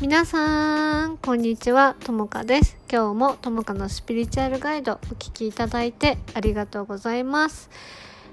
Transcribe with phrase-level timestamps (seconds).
[0.00, 2.76] 皆さん、こんにちは、ともかです。
[2.88, 7.68] 今日もともかのスピリチュアルガイドお聞きいただいてありがとうございます。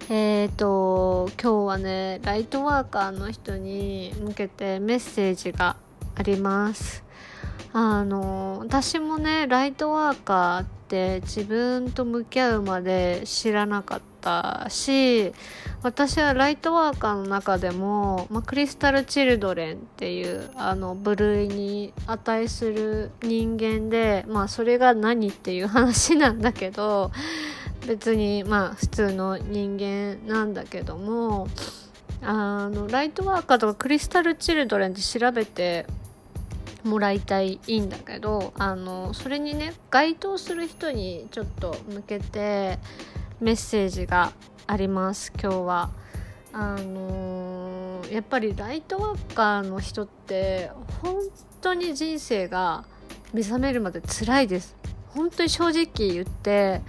[0.08, 5.76] えーと、今日はね、ライトワーカーの人に向けてメッセージが
[6.14, 7.04] あります。
[7.74, 15.34] あの、私もね、ライトワーカーって自分と向き合うまで知らなかったし、
[15.86, 27.12] 私はライトワーカーの中でも、まあ、クリスタル・チルドレンっていうあの部類に値する人間でまあそれが何っていう話なんだけど
[27.86, 31.48] 別にまあ普通の人間なんだけども
[32.24, 35.86] あのライトワーカーとかクリスタル・チルドレンって調べて
[36.84, 42.80] もらいたいいいんだけどあのそれにね該当する人にちょっと向けて
[43.40, 44.32] メッセージが
[44.68, 45.90] あります今日は。
[46.54, 50.70] あのーやっぱりライトワーカーの人って
[51.02, 51.16] 本
[51.60, 52.86] 当に人生が
[53.34, 54.76] 目覚めるまで辛いです
[55.10, 56.82] 本当に正直言って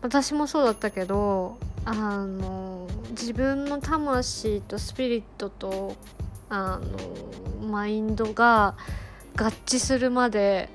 [0.00, 5.94] 私もそうだったけどあのー自分の魂とスピリットと
[6.48, 8.76] あのーマインドが
[9.36, 10.68] 合致するまで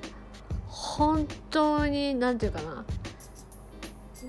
[0.68, 2.84] 本当に何て言うかな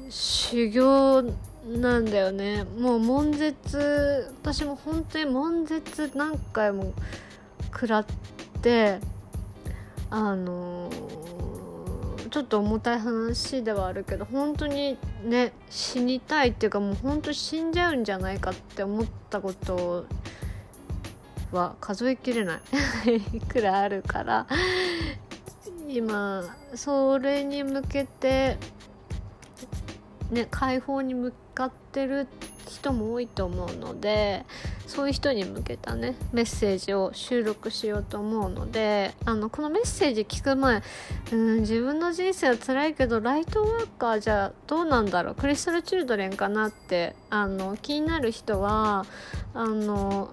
[0.09, 1.31] 修行
[1.65, 2.65] なんだよね。
[2.77, 6.93] もう悶絶私も本当に悶絶何回も
[7.71, 8.05] 食らっ
[8.61, 8.99] て
[10.09, 11.33] あのー
[12.33, 20.07] ちょっと重たい話ではあるけど本当にね死にたいっていうかもう本当死んじゃうんじゃないかって思ったこと
[21.51, 22.59] は数えきれな
[23.05, 23.15] い。
[23.37, 24.47] いくらあるから。
[25.87, 28.57] 今それに向けて
[30.33, 32.27] ね解放に向かってる
[32.67, 34.45] 人も多いと思うので
[34.87, 40.81] そういう人に向けたねメッセージを収録しようと思うのであのこのメッセージ聞く前
[41.31, 49.05] うん自分の人生は辛いけどライトワーカーじゃどうなんだろうクリスタル・チルドレンかなってあの気になる人は
[49.53, 50.31] あの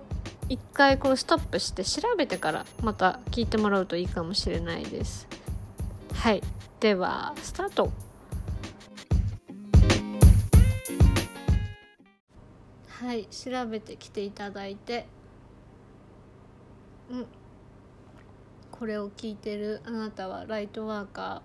[0.49, 5.29] 一回こうストップして調べてからまた聞いてもらうといいかもしれないです。
[6.13, 6.43] はい
[6.81, 7.93] ではスタート
[13.01, 15.07] はい調べてきていただいて。
[17.11, 17.27] うん。
[18.71, 21.43] これを聞いてるあなたはライトワーカ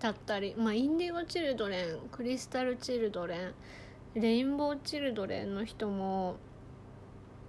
[0.00, 3.54] ーだったりまあインディゴチルドレンクリスタルチルドレン
[4.14, 6.36] レインボーチルドレンの人も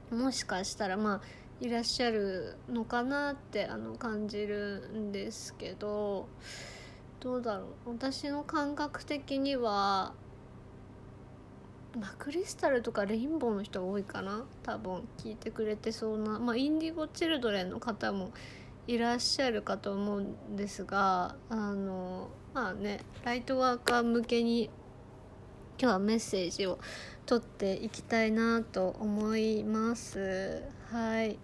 [0.09, 1.21] もしかしたらまあ
[1.61, 6.27] いらっしゃるのかなってあの感じるんですけど
[7.19, 7.91] どうだろう。
[7.91, 10.13] 私の感覚的には
[11.99, 14.45] まあ、クリスタルとかレインボーの人が多いかな。
[14.61, 18.31] 多分聞いてくれてそうな、まあ、インディゴ・チルドレンの方も
[18.87, 24.69] いらっしゃるかと思うんですがあのまあねライトワーカー向けに
[25.77, 26.79] 今日はメッセージを
[27.25, 30.63] 取っていきたいなと思います。
[30.89, 31.37] はい。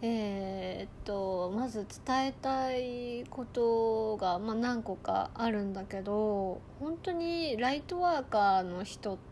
[0.00, 9.27] えーっとまず伝えたいことが、まあ、何個かあるんだけど本当にライトワーカーの人って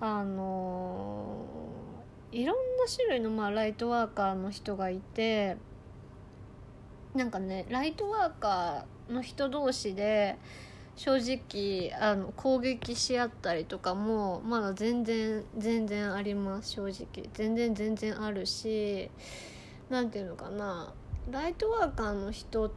[0.00, 1.44] あの
[2.32, 2.62] いろんな
[2.94, 5.56] 種類の、まあ、ライトワーカーの人がいて
[7.14, 10.36] なんかねライトワーカーの人同士で
[10.96, 17.28] 正直あの攻撃し合ったりとかもまだ全然全然あります正直。
[17.34, 19.10] 全然全然あるし
[19.90, 20.92] 何ていうのかな。
[21.30, 22.70] ライトワーカーの人っ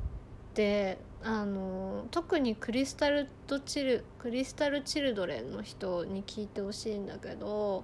[0.53, 7.83] てあの特にクリスタルとチルクリスタルチルドレンの人に聞いてほしいんだけど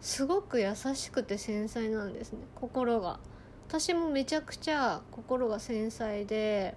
[0.00, 3.20] すごく優しくて繊細なんですね心が。
[3.66, 6.76] 私もめちゃくちゃ心が繊細で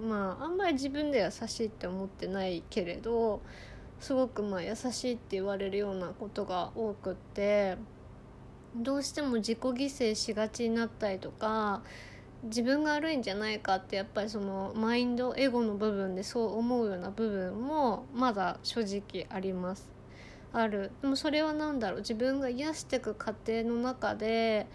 [0.00, 3.42] まああんまり自分で優しいって思ってないけれど
[3.98, 7.76] すごくまあ優しいって言われるようなことが多くって
[8.76, 11.82] どうしても自己犠牲しがちになったりとか
[12.44, 19.88] 自分が悪いんじゃないかってやっぱりそのマインドエゴの部分でそう思うような部分もまだ正直あります。
[20.52, 20.90] ある。
[21.00, 22.00] でもそれは何だろう。
[22.00, 24.66] 自分が癒していく過程の中で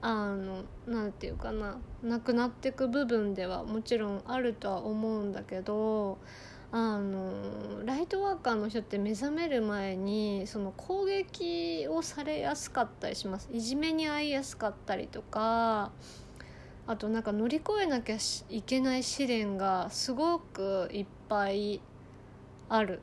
[0.00, 1.78] あのなんていうかな。
[2.02, 6.16] なくなっていく部分ではもちろんあるとは思うんだけど
[6.72, 13.50] あのライトワーカーの人って目覚める前にその攻撃をされやすかったりします。
[13.52, 15.92] いじめに遭いやすかったりとか
[16.90, 18.16] あとなんか乗り越えなきゃ
[18.48, 21.80] いけない試練がすごくいっぱい
[22.68, 23.00] ある。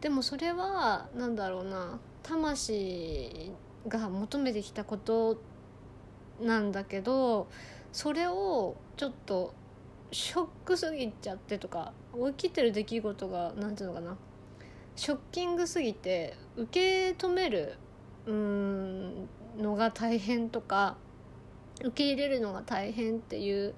[0.00, 1.98] でもそれは何だろうな。
[2.22, 3.50] 魂
[3.88, 5.40] が求めてきたこと
[6.40, 7.48] なんだけど
[7.90, 9.52] それをちょっと
[10.12, 11.92] ショックすぎちゃってとか
[12.36, 14.16] 起きてる出来事が何ていうのかな。
[14.94, 17.74] ショッキングすぎて受け止める
[18.26, 19.28] うん
[19.58, 20.96] のが大変とか
[21.80, 23.74] 受け入れるのが大変っていう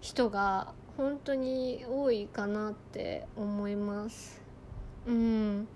[0.00, 4.40] 人が本当に多いかなって思います。
[5.06, 5.68] うん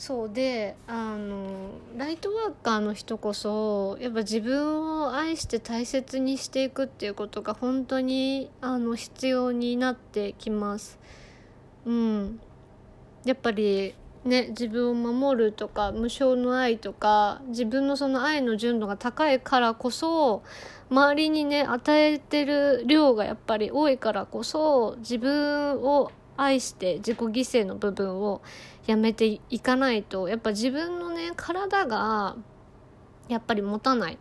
[0.00, 10.98] そうであのライトワーカーの人こそやっぱ自分を愛して大切にしていくっていうことが本当にあの必要になってきます。
[11.84, 12.40] うん、
[13.26, 13.94] やっぱり
[14.24, 20.42] ね自分を守るとか無償の愛とか自分のその愛の純度が高いからこそ
[20.90, 28.42] 周りにね与えてる量がやっぱり多いからこそ自分を愛して自己犠牲の部分を
[28.86, 32.36] やめていかないとやっぱ自分のね体が
[33.28, 34.18] やっぱり持たない。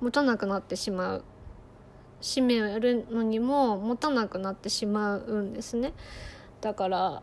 [0.00, 1.24] 持たなくなってしまう。
[2.20, 5.92] 使命をやるのにも持たなくなってしまうんですね。
[6.60, 7.22] だから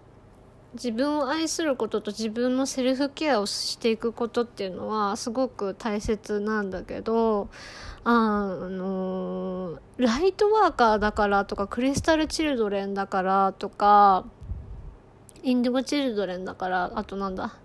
[0.73, 7.49] 自分を愛することと自分のセルフケアをしていくことっていうのはすごく大切なんだけど
[8.03, 14.25] あのライトワーカーだからとかクリスタルチルドレンだからとか
[15.43, 17.55] インディゴチルドレンだからあとなんだ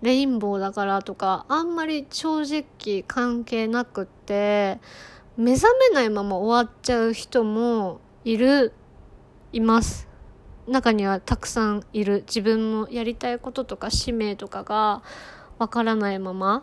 [0.00, 4.78] レインボーだからとかあんまり正直関係なくって
[5.36, 8.72] 目覚めないまま終わっちゃう人もいる
[9.52, 10.07] います。
[10.68, 15.02] 中にはたくさんいる自分のやりたいこととか使命とかが
[15.58, 16.62] わからないまま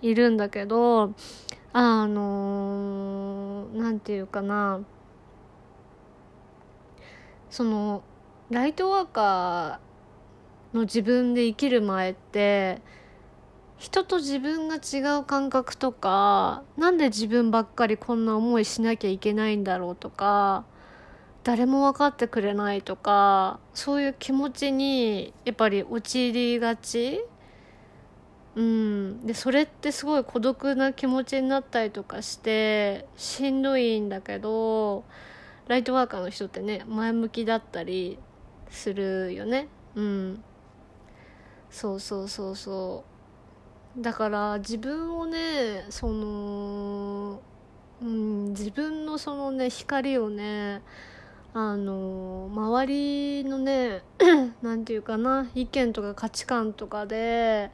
[0.00, 1.12] いるんだけど
[1.72, 4.80] あの何て言うかな。
[7.50, 8.02] その
[8.50, 12.80] ライトワーカーの自分で生きる前って
[13.76, 20.64] 人と自分が違う感覚とかなんで自分ばっかりこんな思いしなきゃいけないんだろうとか
[21.44, 27.24] 誰も分かってくれないとかそういう気持ちにやっぱり陥りがち。
[28.54, 35.04] うん、でそれってすごい孤独な気持ちになったりとかしてしんどいんだけど
[35.68, 38.18] ライトワーカーの人ってね前向きだったり
[38.68, 39.68] するよね。
[39.94, 40.44] うん。
[41.70, 43.04] そうそうそうそ
[43.96, 44.02] う。
[44.02, 47.40] だから自分をねその、
[48.02, 50.82] うん、自分のそのね光をね
[51.54, 54.02] あの周りのね
[54.62, 57.70] 何て言うかな意見とか価値観とかで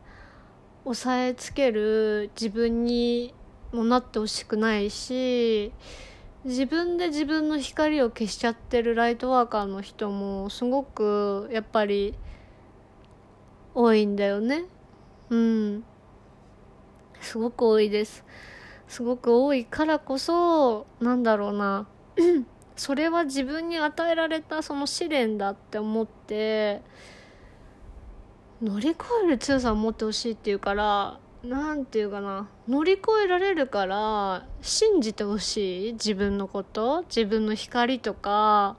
[0.84, 3.34] 押さえつける自分に
[3.72, 5.72] もなってほしくないし
[6.44, 12.14] 自分で自分の光を消しちゃってるライトワーカーの人もすごくやっぱり
[13.74, 14.64] 多いんだよね。
[15.30, 15.84] うん。
[17.20, 18.24] すごく多いです。
[18.88, 21.86] すごく多いからこそなんだろうな。
[22.78, 26.80] それは自分に与えられたその試練だって思って
[28.62, 38.76] 乗り越える強さを持ってほしいっていうから何て言うかな乗り越えられるから信じてほしい自分のこと自分の光とか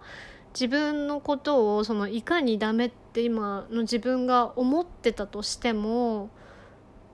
[0.54, 6.30] 自分のことをそのいかにダメって今の自分が思ってたとしても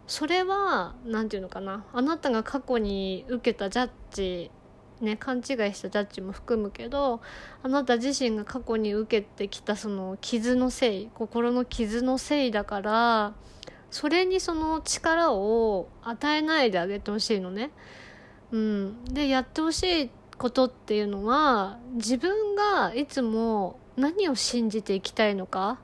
[0.05, 4.51] それは何て言うのかなあなたが過去に受けたジャッジ
[5.01, 7.21] ね勘違いしたジャッジも含むけど
[7.63, 13.33] あなた自身が過去に受けてきたその傷のせい心の傷のせいだから
[13.91, 17.71] それにその力を与えないであげてほしいのね。
[18.51, 25.79] うん、でやってほしいことっていうのは自分がいつも何を信じていきたいのか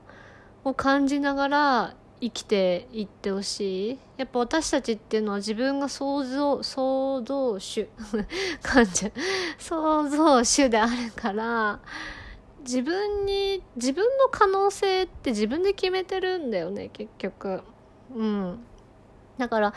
[0.64, 3.98] を感じながら生きていってほしい。
[4.16, 7.88] やっぱ私たちっていうのは自分が想像創造主。
[8.62, 9.10] 感じ。
[9.58, 11.80] 創造主であるから
[12.60, 17.62] 自分に自分の可能性って自分で決めてるんだよね結局。
[18.14, 18.64] うん。
[19.36, 19.74] だから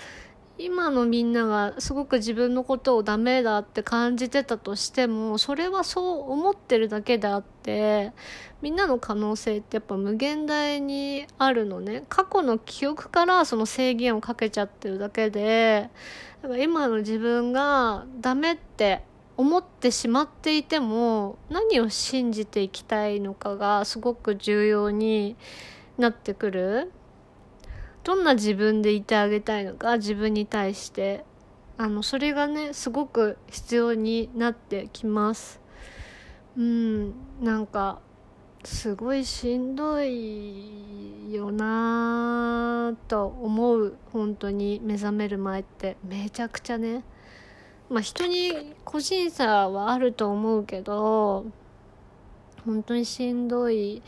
[0.58, 8.14] 今のみんながすごく自分のことをダメだって感じてたとしてもそれはそう思ってるだけであって
[8.62, 15.90] みんなの可能性ってやっぱ無限大にあるのね過去の記憶からその制限をかけちゃってるだけで
[16.42, 19.04] だから今の自分がダメって
[19.36, 25.36] 思ってしまっていても何を信じていきたいのかがすごく重要に
[25.98, 26.92] なってくる。
[28.06, 31.26] どんな自分でいてあげたいのか自分に対して。
[31.78, 35.60] あのそれがねすごく必要になってきます。
[36.58, 38.00] うんなんか
[38.64, 45.98] すごいしんどいよなと思う本当に目覚める前って。
[46.08, 47.04] めちゃくちゃね。
[47.90, 51.46] まあ人に個人差はあると思うけど
[52.66, 54.02] 本当にしんどい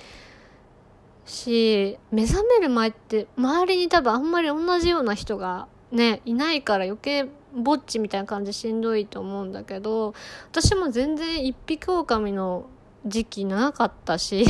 [1.27, 10.13] し目覚める前って周りに多分あんまり同じような人がねいないから余計ぼっちみたいな感じしんどいと思うんだけど
[10.51, 12.67] 私も全然一匹狼の
[13.05, 14.45] 時期長かったし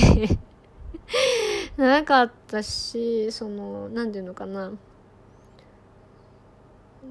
[1.77, 4.71] 長かったしその何て言うのかな。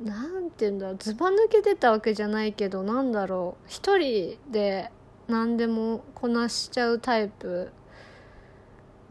[0.04, 3.64] なんて言うんだろうずば抜けてたわけじゃないけどなんだろう。
[3.66, 4.90] 一人で
[5.26, 7.72] 何でもこなしちゃうタイプ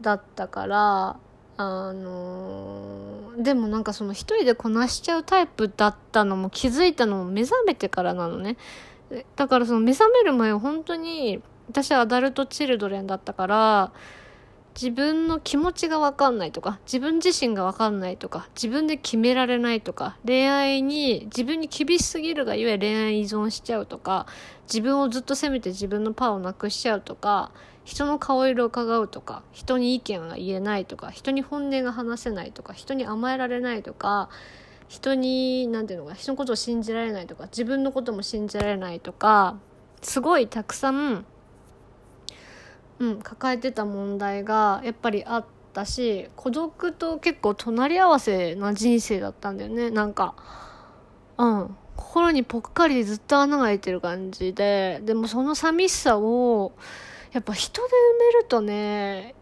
[0.00, 1.16] だったから
[1.58, 8.56] あのー、でもなんかその一人でこなしちゃうタイプだったのも気づいたのも目覚めてからなのね。
[9.36, 13.92] だからその目覚める前本当に私はアダルトチルドレンだったから
[14.76, 24.26] 自分の気持ちが分かんないとか自分自身が分かんないとか自分で決められないとか恋愛に自分に厳しすぎるがゆえ恋愛依存しちゃうとか
[24.64, 27.52] 自分をずっと責めて自分のパワーをなくしちゃうとか
[27.84, 34.28] 人の顔色を伺うとか人に意見が言えないとか人に本音が話せないとか人に甘えられないとか
[34.88, 39.56] 人に何て言うのか人のことを信じられないとか自分のことも信じられないとか
[40.02, 41.24] すごいたくさん
[42.98, 49.90] うん、抱えてた問題がやっぱりあったし孤独と結構隣り合わせな人生だったんだよね。
[49.90, 50.34] なんか
[51.38, 51.76] うん。
[51.96, 55.00] 心にぽっかりずっと穴が開いてる感じで。
[55.04, 56.72] でもその寂しさを
[57.32, 57.92] やっぱ人で埋
[58.34, 59.34] めるとね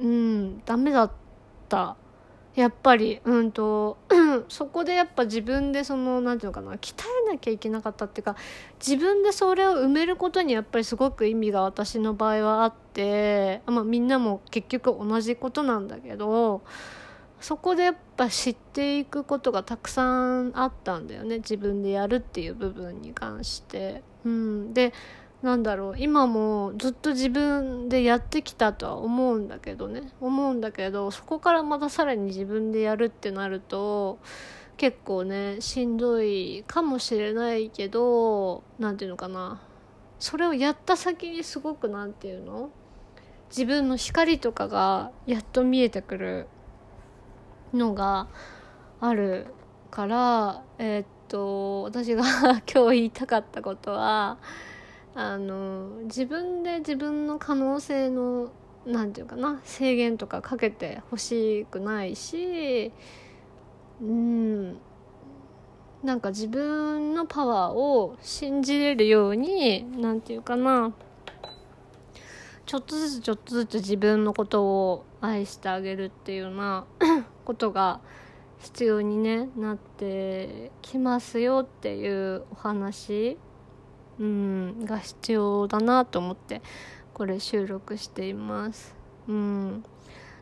[0.00, 1.12] うんダメだっ
[1.68, 1.96] た。
[2.54, 3.96] やっぱりうんと
[4.48, 6.94] そこでやっぱ自分でその何て言うかな鍛
[7.26, 8.36] えなきゃいけなかったっていうか
[8.78, 16.62] 自分でそれを埋めることにやっぱりすごく意味が私の場合はあってまあみんなも結局同じことなんだけど
[17.40, 24.02] そこでやっぱ知っていくことがたくさんあったんだよね自分でやるっていう部分に関して。
[24.24, 24.92] うん、で
[25.42, 25.94] なんだろう。
[25.98, 30.12] 今もずっと自分でやってきたとは思うんだけどね。
[30.20, 34.20] 思うんだけどそこからまたさらに自分でやるってなると
[34.76, 39.60] 結構ねしんどいかもしれないけど何て言うのかな。
[40.20, 42.70] それをやった先にすごく何て言うの？
[43.50, 46.46] 自分の光とかがやっと見えてくる
[47.74, 48.28] のが
[49.00, 49.46] ある
[49.90, 52.22] からえー、っと私が
[52.72, 54.38] 今日言いたかったことは
[55.14, 58.50] あの自分で自分の可能性の
[58.86, 62.92] 何て言うかな制限とかかけてほしくないし
[64.00, 64.78] うん。
[66.02, 70.92] なんか自分のパワーを信じれるように何て言うかな
[72.66, 76.86] ちょっとずつちょっとずつ自分のことを愛してあげるっていうような
[77.44, 78.00] ことが
[78.58, 83.38] 必要に、ね、なってきますよっていうお話
[84.22, 86.62] うんが必要だなと思って
[87.12, 88.94] これ収録しています。
[89.28, 89.84] うん。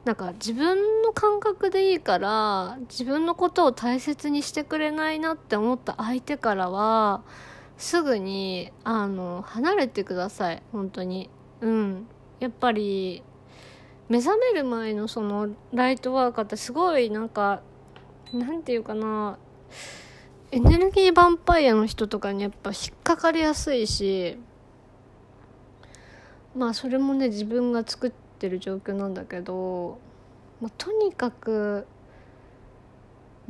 [0.04, 7.22] なんか自分の感覚でいいから自分のことを大切にしてくれないなって思った相手からは
[7.76, 10.62] すぐにあの離れてください。
[10.72, 11.30] 本当に。
[11.62, 12.06] うん。
[12.38, 13.22] やっぱり
[14.10, 17.62] 目覚める前のそのライトワーカーってすごいなんか
[18.32, 19.38] なんていうかな。
[20.52, 24.36] エネルギーヴァンパイアの人とかにやっぱ引っかかりやすいし
[26.56, 29.98] まあそれもね自分が作ってる状況なんだけど、
[30.60, 31.86] まあ、とにかく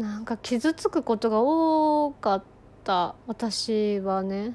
[0.00, 2.42] なんか傷つくことが多かっ
[2.84, 3.14] た。
[3.26, 4.54] 私はね。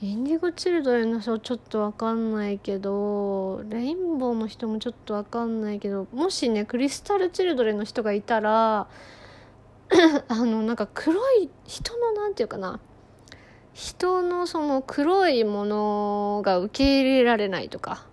[0.00, 8.88] インディゴチルドレンの人ちょっとわかんないけどレインボーの人もちょっとわかんないけどもしねクリスタルチルドレンの人がいたら
[10.28, 12.80] あのなんか黒い人のなんていうかな。
[13.76, 18.06] 人のその黒いものが受け入れられないとか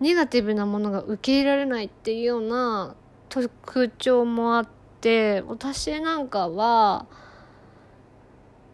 [0.00, 2.96] ネガティブなものが受け入れられないっていうような
[3.28, 4.68] 特徴もあっ
[5.02, 7.04] て私なんかは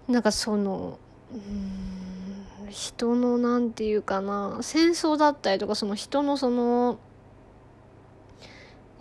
[0.07, 1.01] なんかその
[1.33, 7.01] うん人のなんていうかな戦争だったりとかその人のその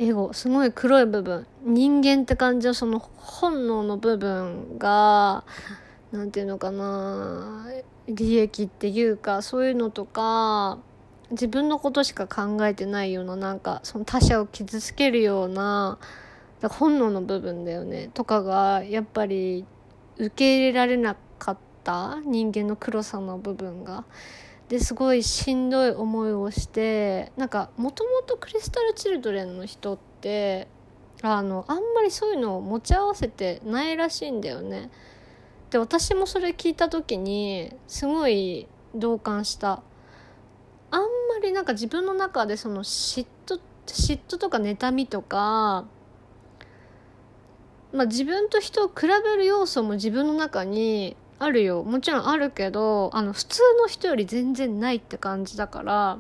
[0.02, 5.44] エゴすごい黒い部分人間って感じのその本能の部分が
[6.14, 7.68] 何て言うのかな
[8.08, 10.80] 利益っていうかそういうのとか
[11.32, 16.00] 自分のことしか考えてないようななんかその他者を傷つけるような
[16.70, 19.66] 本能の部分だよねとかがやっぱり
[20.16, 24.06] 受け入れられなかった人間の黒さの部分が。
[24.70, 30.68] ですごいしんどい思いをしてなんかもともとクリスタル・チルドレンの人って
[31.24, 34.90] あのあんまりそういうのを持ち合わせてないらしいんだよね。
[35.72, 39.82] で私もそれ聞いた時にすごい同感した
[40.92, 41.08] あんま
[41.42, 45.86] りなんか自分の中でその嫉妬嫉妬とか妬みとか
[47.92, 51.84] まあ自分と人を比べる要素も自分の中にあるよ。
[51.84, 56.20] もちろんあるけどあの普通の人より全然ないって感じだから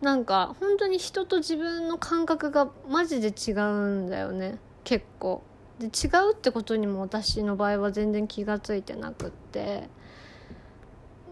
[0.00, 4.58] なんか本当に人と自分の感覚がマジで違うんだよね。
[4.84, 5.42] 結構。
[5.78, 9.88] で違うってことにも私の場合は全然気が付いてなくって。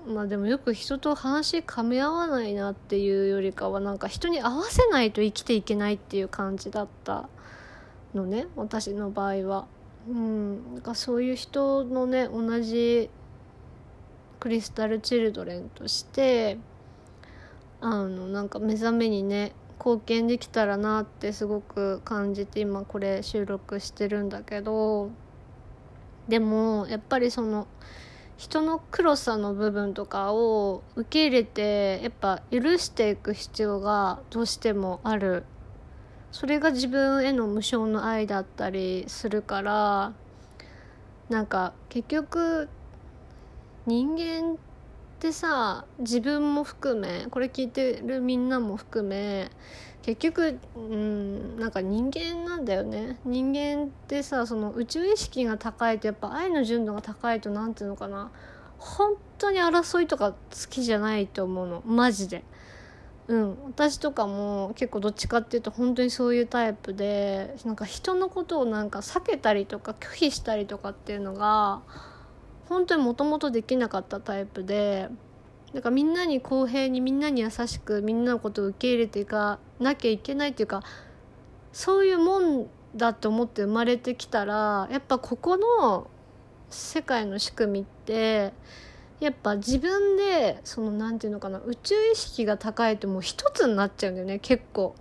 [0.07, 7.29] まあでもよく人と話噛み合わないなっていうよりかはなんか人に合わせないと生きていけないっていう感じだった
[8.15, 8.47] のね。
[8.57, 9.67] 私の場合は。
[10.11, 13.09] うん、なんかそういう人のね同じ
[14.41, 16.59] クリスタル・チルドレンとして
[17.81, 25.11] あのなんか目覚めにね貢献できたらなってすごく感じて今これ収録してるんだけど
[26.29, 27.69] でもやっぱりその
[28.37, 35.45] 人の黒さの部分とかを受け入れてやっぱ許していく必要がどうしてもある
[36.33, 40.13] それが自分への無償の愛だったりするから
[41.29, 42.69] なんか結局
[43.87, 44.57] 人間っ
[45.19, 49.51] てさ自分も含めこれ聞いてるみんなも含め
[50.03, 53.19] 結局うんなんか人間なんだよね。
[53.25, 58.31] 人間ってさその宇宙意識が高いとやっぱ愛の純度が高いと何ていうのかな。
[58.79, 60.37] 本当に争いとか好
[60.71, 61.83] きじゃないと思うの。
[61.85, 62.45] マジで。
[63.31, 71.81] うん、私とかも結構どっちかっていうと本当にそういうタイプでなんか人のことをなんか避けたりとか拒否したりとかっていうのが
[72.69, 75.09] 本当にもともとできなかったタイプで
[75.73, 80.83] だかみんなに公平にみんなに優しくみんなのことを受け入れていかなきゃいけないっていうか
[81.73, 86.11] そういうもんだと思って生まれてきたらやっぱここの
[86.69, 88.53] 世界の仕組みって
[89.21, 94.95] やっぱ自分でその何て言うのかな宇宙意識が高いともう一つになっちゃうんだよね結構。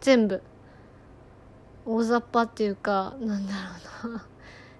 [0.00, 0.42] 全部。
[1.84, 3.52] 大雑把っていうかなんだ
[4.02, 4.26] ろうな。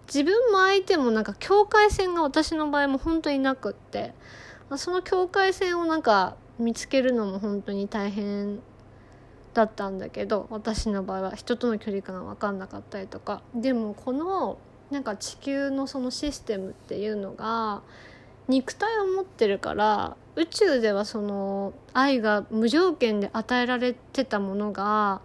[0.07, 4.15] 自分も相手もなんか境界線が私の場合も本当になくって。
[4.77, 8.61] その境界線をなんか見つけるのも本当に大変
[9.55, 11.35] だったんだけど私の場合は。
[11.35, 13.43] 人との距離感が分かんなかったりとか。
[13.55, 14.59] でもこの
[14.91, 17.83] なんか地球のそのシステムっていうのが
[18.49, 25.21] 肉体を持ってるから宇宙ではその愛が無条件で与えられてたものが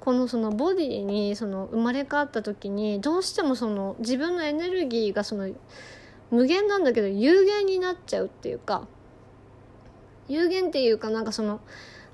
[0.00, 5.48] このそのボディにその生まれ変わった時にどうしてもその自分のエネルギーがその
[6.30, 8.86] 無限なんだけど有限になっちゃうっていうか
[10.28, 11.60] 有限っていうかなんかその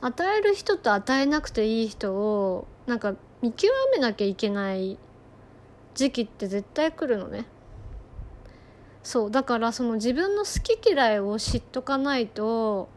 [0.00, 4.98] 与える人と与えなくていい人をなんか見極めなきゃいけない
[5.94, 7.46] 時期って絶対来るのね。
[9.04, 12.88] そうだからその自分の好き嫌いを知っとかないと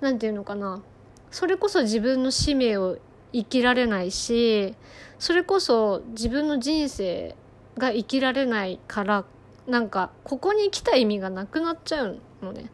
[0.00, 0.82] 何て言うのかな。
[1.30, 2.98] それこそ自分の使命を
[3.32, 4.74] 生きられないし
[5.18, 7.36] それこそ自分の人生
[7.78, 9.24] が生きられないから
[9.66, 12.70] なんかここに来た意味がなくなっちゃうのね。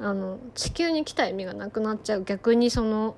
[0.00, 2.24] あの地球に来た意味がなくなっちゃう。
[2.24, 3.14] 逆にその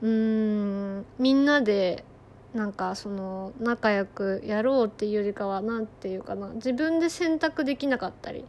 [0.00, 2.04] うーんみんなで
[2.54, 8.44] なんかその仲良くやろうっていうよりかは何て言うかな自分で選択できなかったり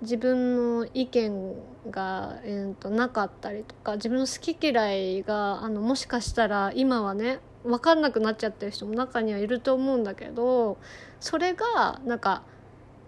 [0.00, 1.54] 自分の意見
[1.90, 10.78] が、えー、となかったりとか自分の好き嫌いがあのもしかしたら今はね分かんなくなっちゃってる人も中にはいると思うんだけど
[11.20, 12.42] それがなんか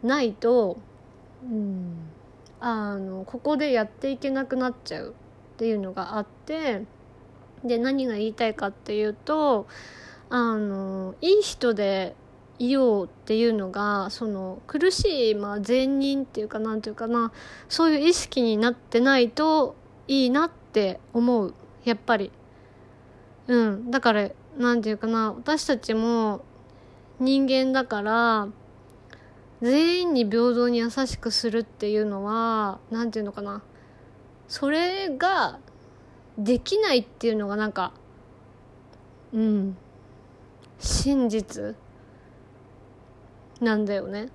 [0.02, 0.78] ないと、
[1.44, 1.96] うん、
[2.60, 6.82] あのここでやっていけなくなっちゃうっていうのがあって
[7.64, 9.66] で何が言いたいかっていうと
[10.28, 12.14] あのいい人で
[12.58, 17.32] いようっていうのがその苦しい、まあ、善人っていうかなんていうかな
[17.68, 19.76] そういう意識になってないと
[20.08, 21.54] いいなって思う。
[21.84, 22.32] やっぱり。
[23.48, 23.90] うん。
[23.90, 26.42] だからなんていうかな私たちも
[27.20, 28.48] 人間だから
[29.60, 33.62] 全員に平等に優しくするっていうのはなんていうのかな。
[34.48, 35.58] それが
[36.38, 37.92] できないっていうのがなんか
[39.32, 39.76] うん。
[40.78, 41.74] 真実？
[43.60, 44.28] なんだよね。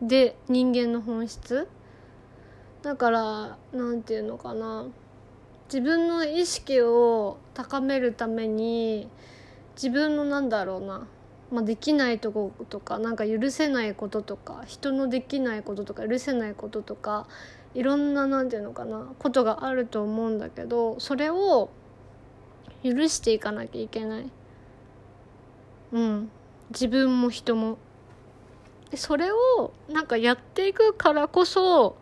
[0.00, 1.68] で人間の本質？
[2.82, 4.86] だから何て言うのかな。
[5.66, 9.08] 自分の意識を高めるために
[9.74, 11.06] 自分のなんだろうな、
[11.52, 17.26] まあ、できないとことかなんか許せないこととか人のできないこととか許せないこととか
[17.74, 19.12] いろんな何て言うのかな。
[19.18, 21.68] ことがあると思うんだけどそれを
[22.82, 24.30] 許していかなきゃいけない。
[25.92, 26.30] うん。
[26.70, 27.78] 自分も人も。
[28.94, 31.96] それをなんかやっていくからこそ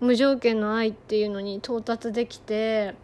[0.00, 2.94] 無条件の愛っていうのに到達できて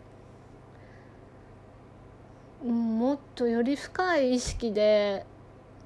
[2.64, 5.26] もっとより深い意識で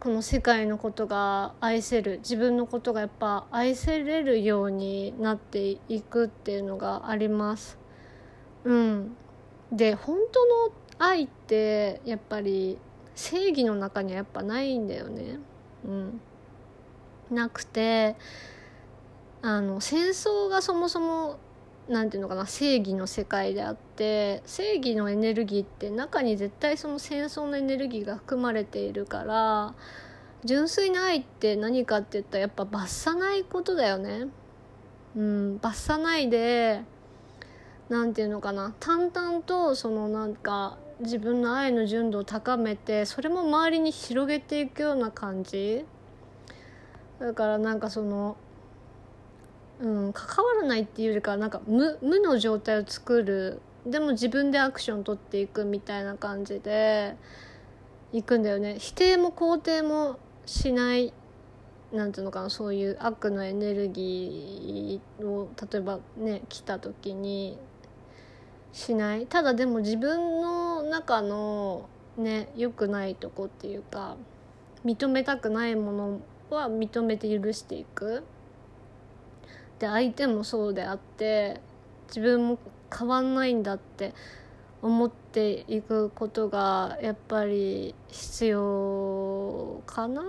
[0.01, 7.79] この世界のことが愛せる自分のことがやっぱ愛せれるようになっていくっていうのがあります。
[8.64, 9.16] うん、
[9.73, 12.77] で本当の愛ってやっぱり
[13.14, 15.38] 正義の中にはやっぱないんだよね。
[15.85, 16.20] うん、
[17.31, 18.16] なくて
[19.42, 21.38] あの戦争がそもそも
[21.88, 29.74] 何て言うのかな正義の世界であって正義のエネルギーって中に絶対その戦争のエネルギーが含まれているから
[30.44, 34.29] 純粋な愛って何かって言ったらやっぱ罰さないことだよね。
[35.16, 36.83] うん、罰さないで
[37.88, 45.85] 何て言うのかな淡々とそのなんか自分の愛の純度を高めてそれも周りに広げていくような感じ。
[47.18, 48.37] だからなんかその
[49.80, 53.61] うん、関わらないっていうよりかなんか無無の状態を作る。
[53.87, 57.16] でも自分でアクション取っていくみたいな感じで
[58.12, 58.76] いくんだよね。
[58.78, 61.12] 否定も肯定もしない
[61.92, 67.59] なんていうのかなそういう悪のエネルギーを例えばね来た時に。
[68.74, 69.26] しない？
[69.26, 74.16] ただでも自分の中のね良くないとこっていうか
[74.84, 78.24] 認めたくないものは認めて許していく。
[79.78, 81.60] で相手もそうであって
[82.08, 82.58] 自分も
[82.96, 84.12] 変わんないんだって
[84.82, 90.24] 思っていくことがやっぱり必要かなっ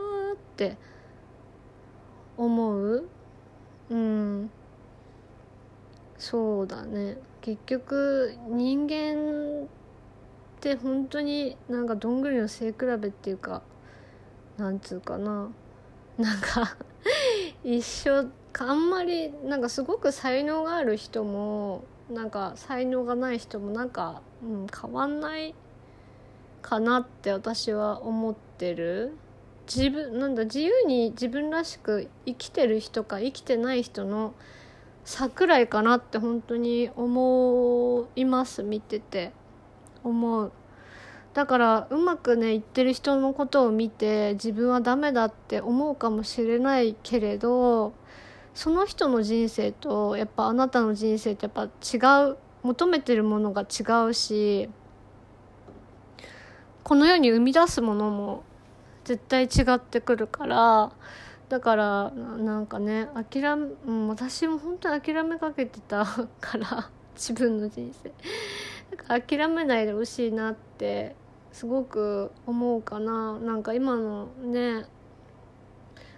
[0.56, 0.78] て
[2.38, 3.08] 思う。
[3.90, 4.50] うん。
[6.18, 7.18] そうだね。
[7.46, 9.68] 結局人間っ
[10.60, 13.62] て本当になんかどんぐりの背比べっていうか
[14.58, 15.52] なんつうかな。
[16.18, 16.76] なんか
[17.64, 18.26] 一緒
[18.58, 25.54] あんまりなんかすごく才能がある人もなんか才能がない人もなんか、うん、変わんない
[26.64, 29.14] かなって私は思ってる。
[29.68, 34.34] 自分なんだ自由に自分らしく生きてる人か生きてない人の
[35.06, 39.32] 差くらいかなって本当に思います見てて。
[40.06, 40.52] 思う。
[41.34, 47.94] だからうまくね言ってる人のことを見て自分はダメだって思うかもしれないけれど
[48.54, 54.70] その人の人生とやっぱあなたの人生ってやっぱ違う求めてるものが違うし
[56.84, 58.44] この世に生み出すものも
[59.04, 60.94] 絶対違ってくるから
[61.56, 66.04] だからなんかね諦め、ん、私も本当に諦めかけてた
[66.42, 68.10] から自分の人生。
[68.98, 71.16] だから諦めないでほしいなって
[71.54, 73.40] すごく思うかな。
[73.40, 74.86] なんか今のね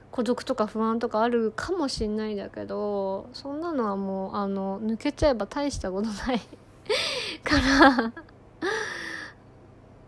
[0.09, 6.39] 孤独とか不安とかあるかもしんないんだけどそんなのはもうあの抜けちゃえば大したことない
[7.45, 8.13] から。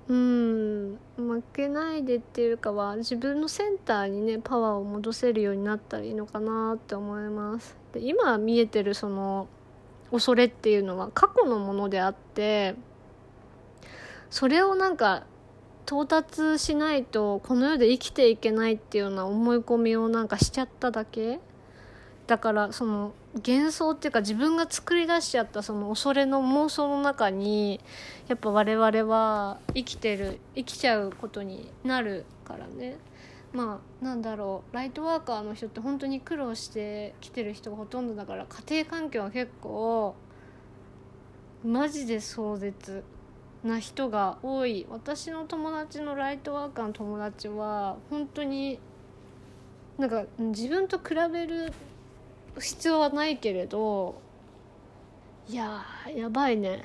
[0.10, 1.00] うん。
[1.18, 7.78] 負けないでっていうかは自分のセンターにねパワーを戻せるようになったらいいのかなって思います。
[7.94, 9.48] で今見えてるその
[10.12, 12.76] 恐れっていうのは過去のものであって
[14.30, 15.26] それをなんか
[15.86, 21.40] 到達しないとこの世で生きていけないっていうような思い込みをなんかしちゃっただけ
[22.30, 23.14] だからその
[23.44, 27.80] 幻想っていうか自分が作り出しちゃったその恐れの妄想の中に
[28.28, 32.98] やっぱ我々は生きてる生きちゃうことになるからね。
[33.52, 40.14] まあなんだろうライトワーカーの人って本当に苦労してきてる人がほとんどだから家庭環境は結構
[41.66, 43.04] マジで壮絶
[43.64, 44.86] な人が多い。
[44.92, 48.78] 私の友達のライトワーカーの友達は本当に
[49.98, 51.74] なんか自分と比べる
[52.60, 54.22] 必要はないけれど
[55.48, 55.84] いや
[56.16, 56.84] やばいね。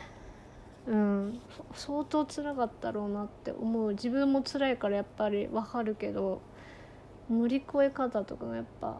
[0.86, 1.40] うん。
[1.74, 3.90] 相当辛かったろうなって思う。
[3.90, 6.40] 自分も辛いからやっぱり分かるけど
[7.30, 8.98] 乗り越え方とかがやっぱ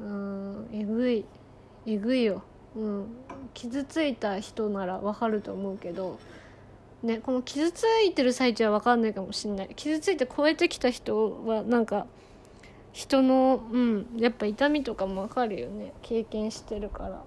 [0.00, 1.24] うんえぐい。
[1.86, 2.42] えぐいよ、
[2.74, 3.06] うん、
[3.52, 6.18] 傷ついた人なら分かると思うけど
[7.02, 9.68] ねこの傷ついてる最中は分かんないかもしんない。
[9.76, 12.06] 傷ついて超えてきた人はなんか
[12.94, 15.92] 人のうんやっぱ痛みとかも分かるよね。
[16.00, 17.22] 経験してるから。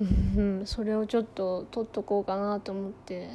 [0.00, 3.30] うんそれをちょっと取っとこうかなと思って。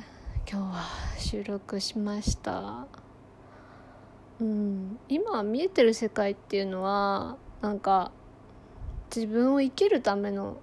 [0.51, 0.83] 今日は
[1.17, 2.87] 収録しました。
[4.41, 8.11] うん今見えてる世界っていうのはなんか
[9.15, 10.57] 自分を生きるための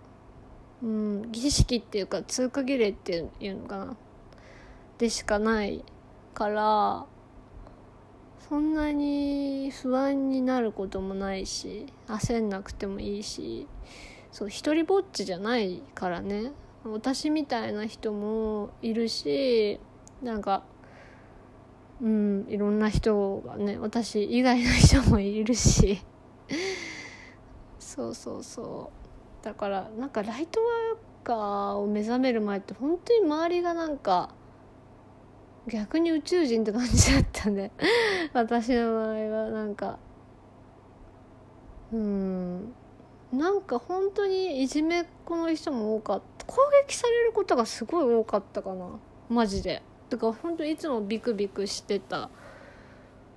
[0.83, 3.97] うん、儀式っていうか通過儀礼っていうのかな。
[4.99, 5.85] でしかない
[6.35, 7.07] から
[8.51, 13.69] そんなに不安になることもないし焦んなくてもいいし
[14.33, 16.51] そう一人ぼっちじゃないからね。
[16.85, 19.79] 私みたいな人もいるし
[20.21, 20.65] なんか
[22.01, 26.01] うんいろんな人がね私以外の人もいるし。
[27.79, 28.91] そうそうそ
[29.43, 29.45] う。
[29.45, 34.35] だからなんかライトワーカーを目覚める前って本当に周りがなんか
[35.71, 37.71] 逆に宇宙人って感じだったね。
[38.35, 39.99] 私の場合はなんか。
[41.93, 42.75] うん。
[43.33, 46.47] なんか本当にいじめっ子の人も多かった。
[46.47, 46.57] 攻
[46.87, 48.99] 撃されることがすごい多かったかな。
[49.29, 49.83] マジで。
[50.09, 52.31] だから本当にいつもビクビクしてた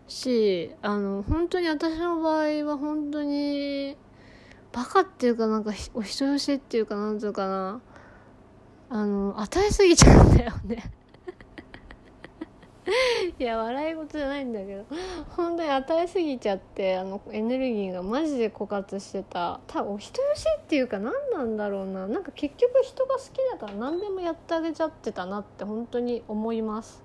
[0.08, 3.96] しあの本当に私の場合は本当に
[4.72, 7.82] バカっていうかなんかお人よしっていうかなんていうかな。
[8.90, 10.92] あの与えすぎちゃうんだよね。
[13.40, 14.86] いや笑い事じゃないんだけど。
[15.36, 19.62] 本当に与えすぎちゃってあのエネルギーがマジで枯渇してた。
[19.68, 22.08] 多分お人よしっていうか何なんだろうな。
[22.08, 27.02] なんか結局人が好きだから何でもやってあげちゃってたなって本当に思います。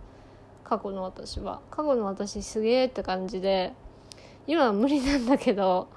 [0.65, 1.61] 過去の私は。
[1.71, 3.73] 過去の私すげえって感じで。
[4.47, 5.89] 今は無理なんだけど。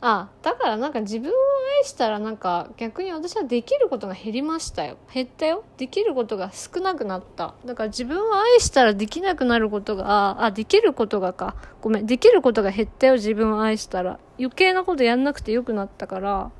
[0.00, 1.32] あだからなんか自分を
[1.80, 4.96] 愛したらなんか逆に私はできることが減りましたよ。
[5.12, 5.64] 減ったよ。
[5.76, 7.54] できることが少なくなった。
[7.64, 11.56] だから自分を愛したらできなくなることがあできることがか。
[11.80, 12.06] ごめん。
[12.06, 14.20] できることが減ったよ自分を愛したら。
[14.38, 16.50] 余計なことやんなくてよくなったから。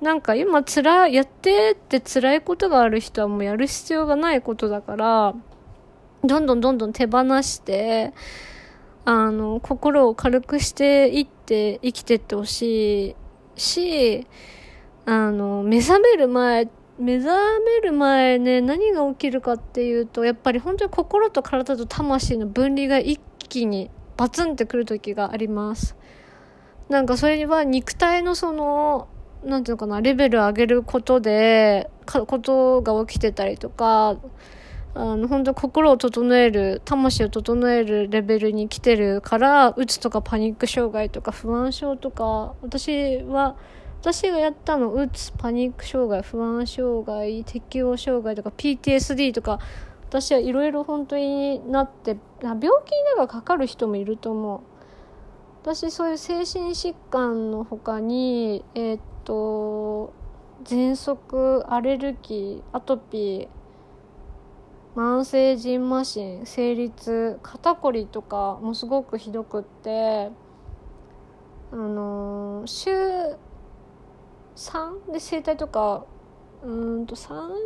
[0.00, 5.34] なんか今辛いやってって辛いことがある人はもうやる必要がないことだから
[6.22, 8.12] どんどんどんどん手放して
[9.08, 13.14] あの、心を軽くしていって生きてってほし
[13.56, 14.26] いし、
[15.04, 25.96] あの、目覚める前、目覚める前ね、何が起きるかっていうと、やっぱり本当に心と体と魂の分離が一気にバツンってくる時があります。
[26.88, 29.06] なんかそれは肉体のその、
[29.44, 34.16] なんていうのかな、レベル上げることで、ことが起きてたりとか、
[34.98, 43.56] あの、本当心を整える、魂を整えるレベルに来てるから、うつとかパニック障害とか不安症とか、私は、
[44.00, 49.58] 私がやったの、うつ、パニック障害、不安障害、適応障害とか PTSD とか、
[50.08, 52.70] 私はいろいろ本当になって、病気に
[53.18, 54.60] なんかかかる人もいると思う。
[55.62, 60.14] 私そういう精神疾患の他に、えー、っと、
[60.64, 63.48] 喘息、アレルギー、アトピー、
[64.96, 70.30] 慢性じんましん生理痛肩こりとかもすごくひどくって
[71.70, 72.90] あのー、週
[74.56, 76.06] 3で整体とか
[76.62, 77.56] うんと3年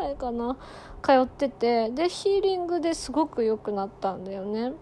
[0.00, 0.58] 前かな
[1.04, 4.72] 通っててでヒーリングですごく良くなったんだよね。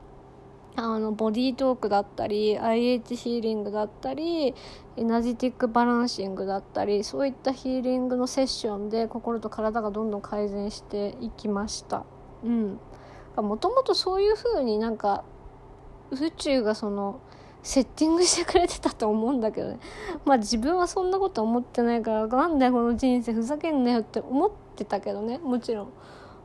[0.81, 4.55] あのボディートークだったり IH ヒーリングだったり
[4.97, 12.05] エナジティックバランシングだったりそういったヒーリングのセッションで心と体がどんどん改善していきました。
[12.45, 12.79] うん。
[13.37, 15.25] もともとそういう風になんか
[16.11, 17.21] 宇宙がその
[17.63, 19.81] セッティングしてくれてたと思うんだけどね。
[20.25, 25.39] まあ自分はそんなこと思ってないからなんだよこの人生ふざけんなよって思ってたけどね。
[25.39, 25.89] もちろん。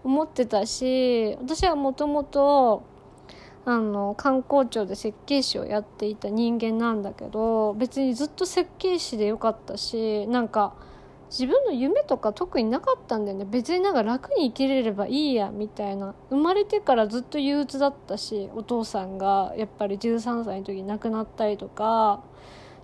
[0.04, 2.84] 思ってたし私はもともと
[3.66, 10.74] あの観光庁で設計士をやっていた人間なんだけど別にずっと設計士でよかったしなんか
[11.30, 13.48] 自分の夢とか特になかったんだよね。
[13.50, 16.14] 別になんか楽に生きれればいいやみたいな。
[16.30, 22.22] 生まれてからずっと憂鬱だったしお父さんがやっぱり13歳の時に亡くなったりとか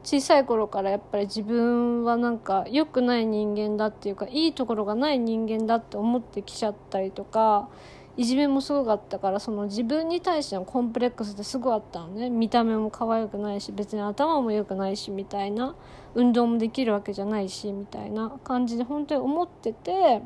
[0.04, 7.70] 小さい頃からやっぱり自分はなんか良くない人間だっていうかいいところがない人間だって思ってきちゃったりとか
[8.20, 15.74] いじめもすごかったからその自分に対してのコンプレックスってすごいあったのね見た目も可愛くないし別に頭も良くないしみたいな
[16.16, 20.22] 運動もできるわけじゃないしみたいな感じで本当に思ってて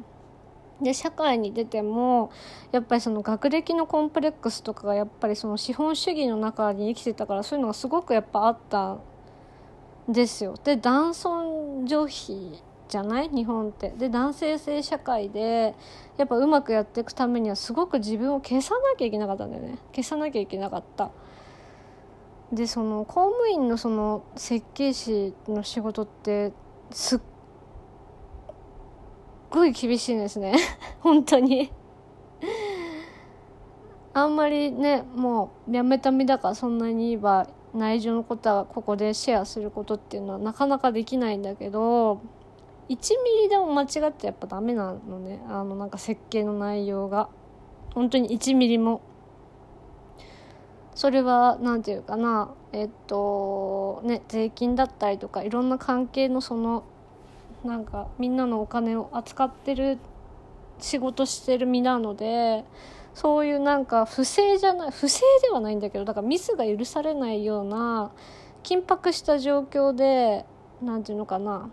[0.82, 2.32] で社会に出ても
[2.72, 9.02] やっぱりその学歴のコンプレックスとかがやっぱりその資本主義の中に生きてたからそういうのがすごくやっぱあったん
[10.10, 10.56] ですよ。
[10.64, 12.60] で男尊女卑
[12.94, 13.30] じゃない？
[13.30, 13.90] 日本って。
[13.90, 15.74] で男性性社会で
[16.16, 19.80] やっぱうまくやっていくためにはすごく自分を消さなきゃいけなかったんだよね。
[19.96, 21.10] 消さなきゃいけなかった。
[22.52, 26.54] でその公務員のその設計士の仕事って
[26.92, 27.20] すっ
[29.50, 30.54] ごい厳しいんですね。
[31.02, 31.72] 本当に。
[34.14, 42.22] あんまりねもうやめた身だからそんなに言えば内情のことはここでシェアすることっていうのはなかなかできないんだけど
[42.90, 45.42] 1ミリでも間違ってやっぱダメなのね。
[45.48, 47.30] あのなんか設計の内容が。
[47.94, 49.02] 本当に1ミリも。
[50.96, 52.54] それは何て言うかな。
[52.72, 56.84] えっとね税金だったりとかいろんな関係のその
[57.64, 60.00] なんかみんなのお金を扱ってる
[60.80, 62.66] 仕事してる身なので
[63.14, 68.12] そういうなんか不正じゃない不正ではないんだけどだからミスが許されないような
[68.64, 70.46] 緊迫した状況で
[70.82, 71.70] 何て言うのかな。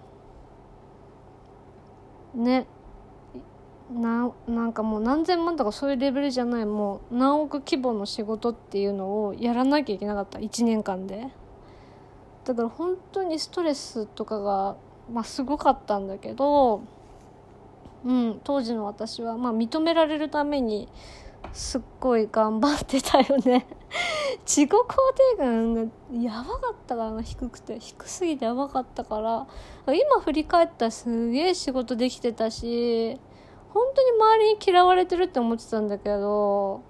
[2.34, 2.66] ね。
[3.92, 6.66] ななんかもう何千万とかそういうレベルじゃない。
[6.66, 10.38] もう何億規模の仕事っていうのをやらなきゃいけなかった。
[10.38, 11.28] 1年間で。
[12.44, 14.76] だから本当にストレスとかが、
[15.12, 16.82] まあ、すごかったんだけど、
[18.04, 20.88] うん、当時の私は、まあ、認められるために
[21.52, 23.66] すっごい頑張ってたよね。
[24.46, 24.76] 自己肯
[25.36, 25.80] 定感が
[26.12, 27.78] やばかったからな低くて。
[27.78, 29.46] 低すぎてやばかったから。
[29.94, 33.18] 今振り返ったらすげえ仕事できてたし
[33.72, 36.82] 本当に周りに嫌われてるって思ってたんだけど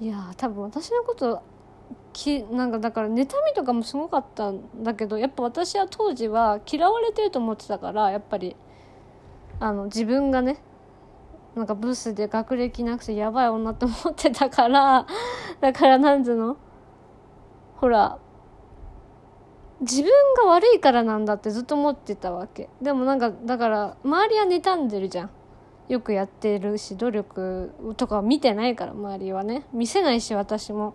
[0.00, 1.42] いや多分私のこと
[2.12, 8.56] きなんかだから妬みとかもすごかったんだけどやっぱ私は当時は嫌われてると思ってたからやっぱり
[9.60, 10.62] あの自分がね
[11.54, 15.06] なんかブスで学歴なくてやばい女って思ってたから
[15.60, 16.56] だからなんつうの？
[17.76, 18.18] ほら
[19.82, 22.68] 自分が悪いからなんだってずっと思ってたわけ。
[22.80, 25.30] でもなんかだから周りは妬んでるじゃん。
[25.88, 29.66] よくやってるし努力とか見てないから周りはね。
[29.72, 30.94] 見せないし私も。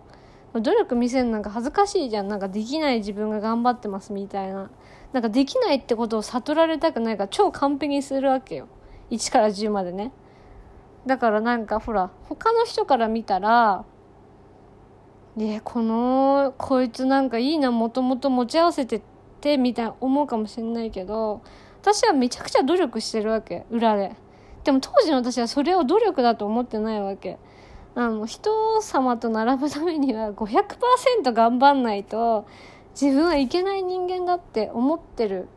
[0.54, 2.28] 努力見せるなんか恥ずかしいじゃん。
[2.28, 4.70] なんかできない自分が頑張ってますみたいな。
[5.12, 8.68] なんかできないってことを悟られたくないから超完璧にするわけよ。
[9.10, 10.12] 1から10までね。
[11.06, 13.84] だからなんかほら他の人から見たら
[15.40, 19.02] えこのこいつなんかいいなもともと持ち合わせて
[19.40, 21.42] てみたいな思うかもしれないけど
[21.80, 24.14] 私はめちゃくちゃ努力してるわけ裏で。
[24.64, 27.38] でも当時の私はそれを努力だと思ってないわけ。
[27.94, 32.46] あの人様と並ぶためには500%頑張んないと
[33.00, 35.48] 自分はいけない人間だって思ってる。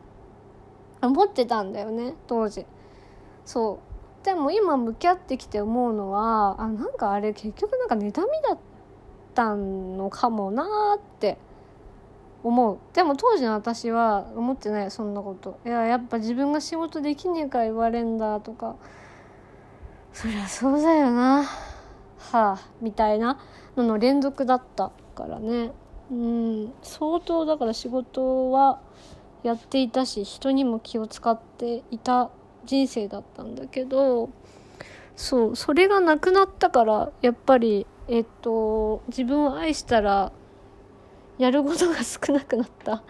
[1.02, 2.64] 思ってたんだよね当時。
[3.44, 3.80] そ
[4.22, 4.24] う。
[4.24, 8.12] でも今向き合ってきて思うのはあなんかあれ結局なんか妬み
[8.48, 8.71] だった
[9.34, 11.38] のかもなーって
[12.42, 12.78] 思う。
[12.92, 15.58] でも当時の私は思ってないそんなこと。
[15.64, 18.76] いややっぱ自分が仕事できねえから言われんだとか。
[20.12, 21.44] そりゃそうだよな。
[22.18, 23.38] はあみたいな
[23.76, 25.72] のの連続だったからね。
[26.10, 28.80] うん相当だから仕事は
[29.42, 32.30] やっていたし人にも気を使っていた
[32.64, 34.30] 人生だったんだけど
[35.16, 40.32] そうそれがなくなったからやっぱりえっと自分を愛したら
[41.38, 42.94] やることが少なくなった。
[42.96, 43.02] っ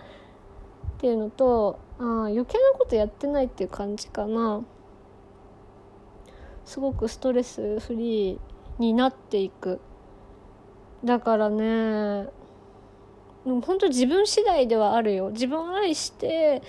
[0.98, 4.62] ていうのとあ余計なことやってないっていう感じかな。
[6.64, 8.38] すごくストレスフリー
[8.78, 9.80] になっていく。
[11.04, 12.28] だからね
[13.44, 15.30] もう本当自分次第ではあるよ。
[15.30, 16.62] 自分を愛して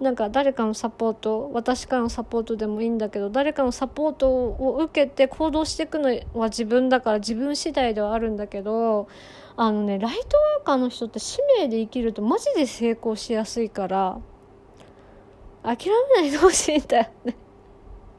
[0.00, 9.08] なんか誰かのサポート私からのサポートでもいいんだけど誰かのサポートを受けて行動していくのは自分だから自分次第ではあるんだけど
[9.56, 14.18] あのねライトワーカーの人って使命で生きるとマジで成功しやすいから
[15.62, 17.36] 諦めないでほしいんだよね。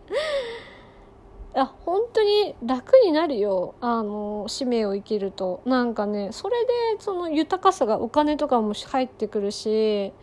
[1.54, 5.62] あ本当に楽になるよあの使命を生きると。
[5.65, 10.13] なんかねそれでその豊かさがお金とかも入ってくるし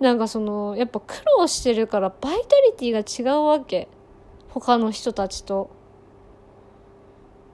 [0.00, 3.88] なんかそのやっぱ苦労してるからバイタリティが違うわけ。
[4.50, 5.70] 他の人たちと。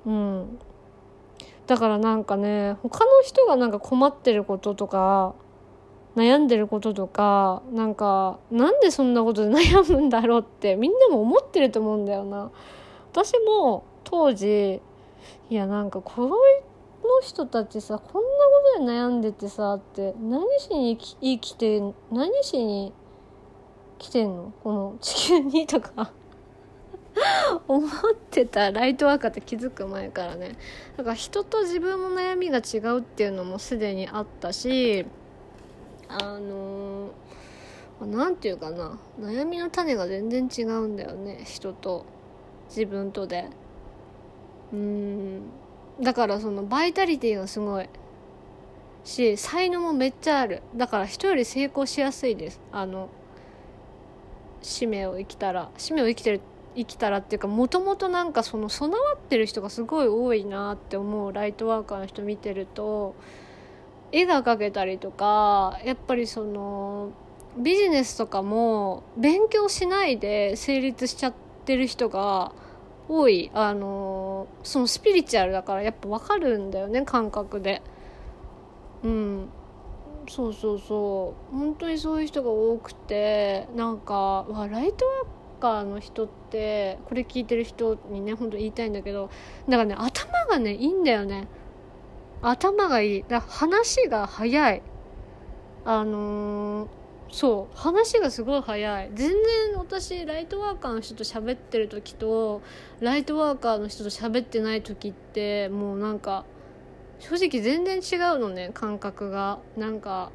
[0.06, 0.58] うん。
[1.66, 5.34] だからなんかね他の人がなんか困ってることとか
[6.16, 12.50] 悩んでることとかなんかなんでそんなことで悩むんだろうってみんなも思ってると思うんだよな。
[13.12, 14.80] 私も当時
[15.48, 16.69] いやなんかこういっ
[17.02, 18.34] の人たちさこんなこ
[18.78, 22.92] とで悩んでてさって何しに生きて何しに
[23.98, 24.52] 来てんの？
[24.62, 26.12] この地球にとか。
[27.68, 27.90] 思っ
[28.30, 30.56] てたライトワーカーって気づく前からね。
[30.96, 35.04] だから人と自分の悩みが違うっていうのもすでにあったし
[36.08, 37.10] あの
[38.00, 38.98] 何て言うかな。
[39.18, 41.42] 悩みの種が全然違うんだよね。
[41.44, 42.06] 人と
[42.68, 43.48] 自分とで。
[44.72, 45.42] うん。
[46.00, 47.88] だからそのバイタリティがすごい
[49.04, 50.62] し才能もめっちゃある。
[50.74, 52.60] だから人より成功しやすいです。
[52.72, 53.08] あの
[54.62, 55.70] 使命を生きたら。
[55.78, 56.40] 使命を生きてる
[56.76, 63.14] 生きたらっていうかもともとなんかその備わってる人がすごい多いなって思うライトワーカーの人見てると
[64.12, 67.10] 絵が描けたりとかやっぱりその
[67.58, 71.34] ビジネスとかも勉強しないで成立しちゃっ
[71.64, 72.52] てる人が
[73.08, 73.50] 多い。
[73.52, 74.29] あの
[74.62, 77.82] そのスピリチュアルだからやっぱ分かるんだよね感覚で。
[79.02, 79.48] うん。
[80.28, 81.56] そうそうそう。
[81.56, 89.30] 本当にそういう人が多くてなんかわライトワーカーの人ってこれ聞いてる人にね本当言いたいんだけど
[89.68, 91.48] だからね頭がねいいんだよね。
[92.42, 93.24] 頭がいい。
[93.28, 94.82] だ話が早い。
[95.84, 96.88] あのー、
[97.32, 99.10] そう話がすごい早い。
[99.14, 99.38] 全然
[99.76, 102.60] 私ライトワーカーの人と喋ってる時と
[103.00, 106.44] ライトワーカーの人と喋ってない時ってもうなんか
[107.20, 109.60] 正直全然違うのね感覚が。
[109.76, 110.32] なんか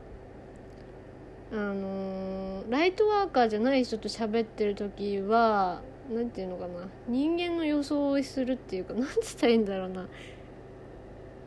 [1.51, 5.81] あのー、ライトワーカーじゃない人と喋ってる時は
[6.11, 6.87] 何て言うのかな。
[7.07, 10.07] 人間の予想をするっていうか何て言ったらいいんだろうな。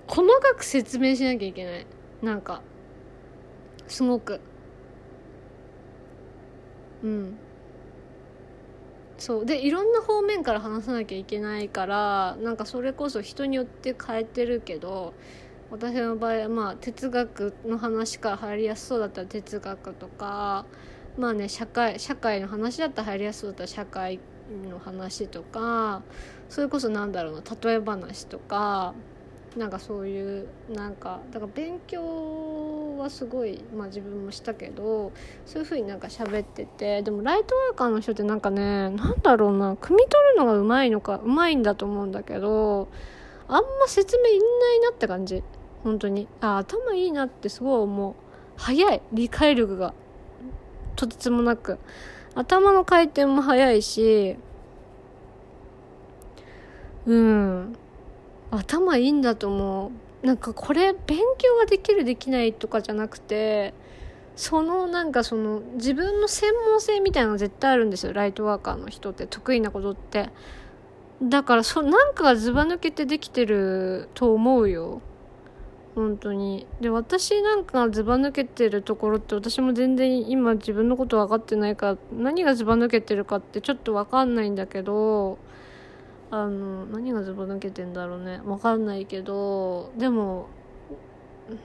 [0.07, 1.87] 細かく説明しなきゃいけない。
[2.23, 2.61] なんか
[3.87, 4.41] すごく。
[7.03, 7.39] うん。
[9.19, 9.47] そう。
[9.47, 15.15] でいろんな方面から話さなきゃいけないからなんかそれこそ人によって変えてるけど
[15.71, 20.67] 私の場合はまあ哲学の話から入りやすそうだったら哲学とか
[21.17, 24.21] まあね社会社会の話だったら入りやすそうだったら社会
[24.71, 26.03] の話とか
[26.49, 28.95] それこそなんだろうな例え話とか
[29.57, 35.13] なんかそういうなんかだから勉強はすごい、まあ、自分もしたけど
[35.47, 42.89] そういう風になんか喋っててでもライトワーカーの人ってなんかねなんだろうな汲み取るのがうまいのかうまいんだと思うんだけど
[43.49, 45.43] あんま説明いんないなって感じ。
[45.83, 46.29] 本当に。
[46.41, 48.15] あ頭いいなってすごい思う。
[48.57, 49.03] 早い。
[49.13, 49.95] 理解力が。
[50.97, 51.79] とてつもなく。
[52.35, 54.37] 頭の回転も早いし。
[57.07, 57.77] うん。
[58.51, 59.93] 頭いいんだと思
[60.23, 60.27] う。
[60.27, 63.73] なんかこれ勉強ができるできないとかじゃなくて
[64.35, 68.13] そのなんかその自分の専門性みたいなの絶対あるんですよ。
[68.13, 70.31] ライトワーカーの人って得意なことって。
[71.21, 75.03] だからそなんかがずば抜けてできてると思うよ。
[75.97, 76.69] 本当に。
[76.81, 85.39] で私なんかずば抜けてるところって私も全然今自分のこと分かってないから何がずば抜けてるかってちょっと分かんないんだけど
[86.31, 88.41] あの何がずば抜けてんだろうね。
[88.45, 90.49] 分かんないけどでも、
[91.49, 91.59] うん、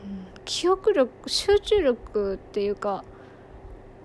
[0.46, 3.04] 記憶力集中力っていうか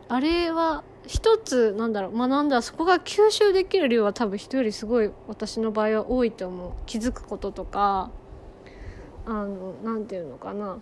[0.09, 6.73] あれは一つなんだろう学んだそこが吸収できる量は多分人よりすごい私の場合は多いと思う。
[6.87, 8.11] 気づくこととか
[9.27, 10.79] あのなんていうのかな。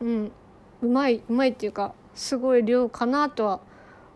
[0.00, 0.32] うん。
[0.80, 3.60] うまいうまいっていうかすごい量かなとは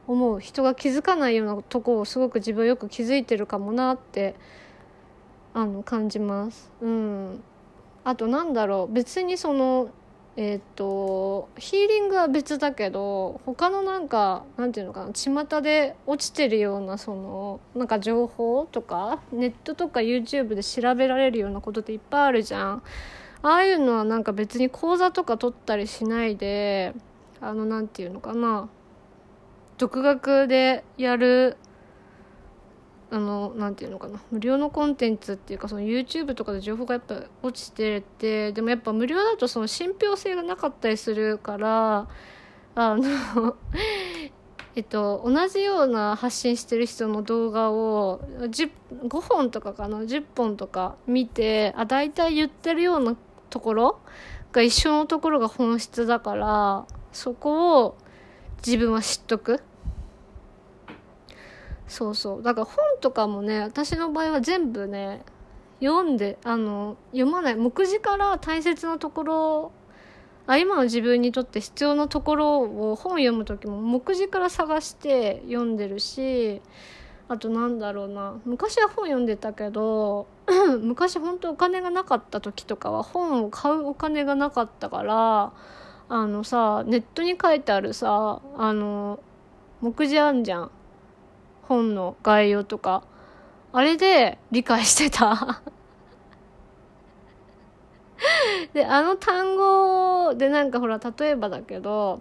[0.06, 4.34] 思う人が気づかないようなとこをすごく自分よく気づいてるかもなって
[5.54, 6.70] あの感じます。
[6.80, 7.42] うん、
[8.04, 9.90] あとなんだろう別にその
[10.34, 22.82] えっ、とヒーリングは別だけど他のなんかなんていうのかな巷で落ちてるようなそのなんか情報とかネットとか YouTube で調べられるようなことっていっぱいあるじゃん。
[23.42, 26.94] ああいうのはなんか別に講座とか取ったりしないで
[27.40, 28.68] あのなんていうのかな
[29.82, 31.56] 独学でやる
[33.10, 34.20] あのなんていうのかな。
[34.30, 42.06] 無料のコンテンツっていうかその YouTube とかで情報がやっぱ落ちててでもやっぱ無料だとその信憑性がなかったりするから
[42.76, 43.56] あの
[44.76, 49.98] えっと、同じような発信してる人の動画を5本とかかな。
[50.02, 53.16] 10本とか見てあ大体言ってるような
[53.50, 54.00] ところ
[54.52, 57.96] が一緒のところが本質だからそこを
[58.64, 59.60] 自分は知っとく。
[61.92, 62.42] そうそう。
[62.42, 65.22] だから本とかもね私の場合は全部ね
[65.80, 67.56] 読んであの読まない。
[67.56, 69.72] 目次から大切なところ
[70.46, 72.60] あ今の自分にとって必要なところ
[72.92, 76.62] を本読む時も目次から探して読んでるし
[77.28, 78.40] あとなんだろうな。
[78.46, 80.26] 昔は本読んでたけど
[80.80, 85.52] 昔本当お金がなかった時とかは本を買うお金がなかったから
[86.08, 89.20] あのさネットに書いてあるさあの
[89.82, 90.70] 目次あんじゃん。
[91.72, 93.02] 本の概要とか
[93.72, 95.62] あれで理解してた。
[98.72, 102.20] であの単語でなんかほら例えばだけど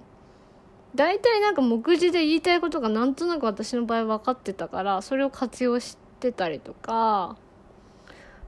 [0.95, 7.38] 大体なんか目次で言いたいことがなんとなく私の場合分かってたからそれを活用してたりとか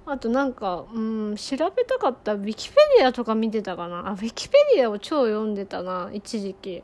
[0.05, 4.09] あとなんかうん調べたかったウィキペディアとか見てたかな。
[4.09, 6.83] あウィキペディアを超読んでたな一時期。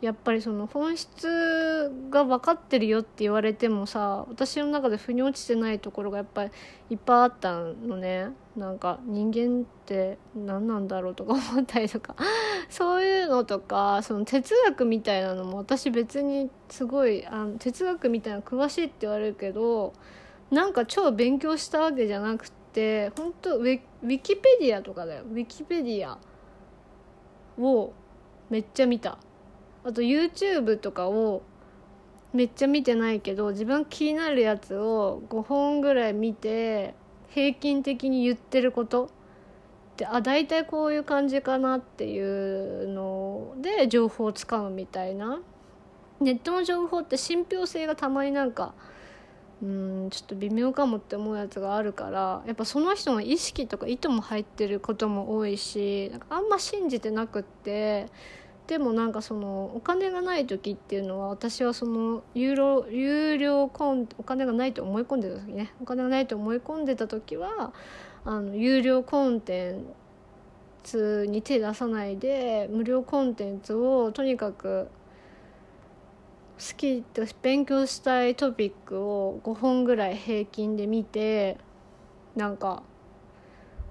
[0.00, 6.50] やっぱりその本質が分かってるよって言われてもさ私の中で腑に落ちてないところがやっぱり
[6.90, 8.28] いっぱいあったのね。
[8.56, 12.14] なんか人間って何なんだろうとか思ったりとか。
[12.70, 19.94] そういうのとかその哲学みたいなのも私別にすごいあの哲学みたいな詳しいって言われるけど
[20.50, 25.24] なんか超勉強したわけじゃなくて本当ウィウィキペディアとかだよ。
[25.24, 26.18] ウィキペディア
[27.60, 27.92] を
[28.48, 29.18] めっちゃ見た。
[29.84, 31.42] あと YouTube とかを
[32.32, 36.94] めっちゃ見てないけど自分気になるやつを5本ぐらい見て
[37.30, 39.10] 平均的に言ってること。
[39.96, 45.40] であ大体こういう感じかなっていうので情報をつかむみたいな。
[46.20, 48.74] ネットの情報って信憑性がたまになんか
[49.62, 58.06] うんちょっと微妙かもって思うやつがあるからやっぱその人の意識とか意図も入ってることも多いしなんかあんま信じてなくって
[58.68, 65.72] でもなんかそのお金がない時っていうのは私はその有料有料コンお金がないと思い込んでた時ね。
[65.80, 67.72] お金がないと思い込んでた時は
[68.26, 69.86] あの有料コンテン
[70.82, 74.88] ツに手出さないで無料コンテンツをとにかく
[76.58, 81.56] 好きって勉強したいトピックを5本ぐらい平均で見て
[82.36, 82.82] なんか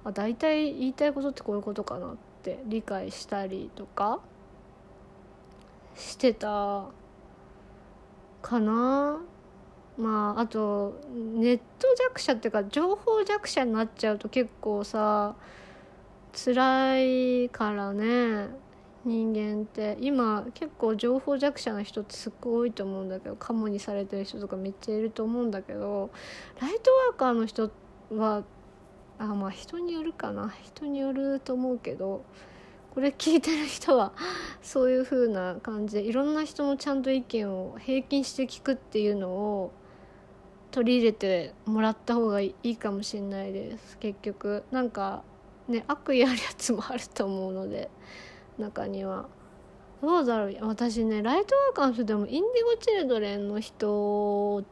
[0.04, 4.20] あ大体言いたいことってこういうことかなって理解したりとか
[5.98, 6.86] してた。
[8.40, 9.20] かな。
[9.98, 15.34] まああとネット弱者っていうか情報弱者になっちゃうと結構さ
[16.32, 18.48] 辛いからね
[19.04, 19.96] 人間って。
[20.00, 26.10] 今結構情報弱者の人ってすっごい多いと思うんだけどカモにされてる人とかめっちゃいると思うんだけど
[26.60, 27.70] ライトワーカーの人
[28.12, 28.44] は
[29.18, 30.54] あまあ人によるかな。
[30.62, 32.24] 人によると思うけど
[32.94, 34.12] これ聞いてる人は
[34.62, 39.72] そういう風な感じでいろんな人のちゃんと意見を平均して聞くっていうのを
[40.70, 45.22] 取り入れてもらった方がいいかもしれないです結局なんか
[45.68, 47.90] ね悪意あるやつもあると思うので。
[48.58, 49.28] 中には
[50.02, 50.56] どうだろう？
[50.62, 54.64] 私ねライトワーカーの人でもインディゴ・チルドレンの人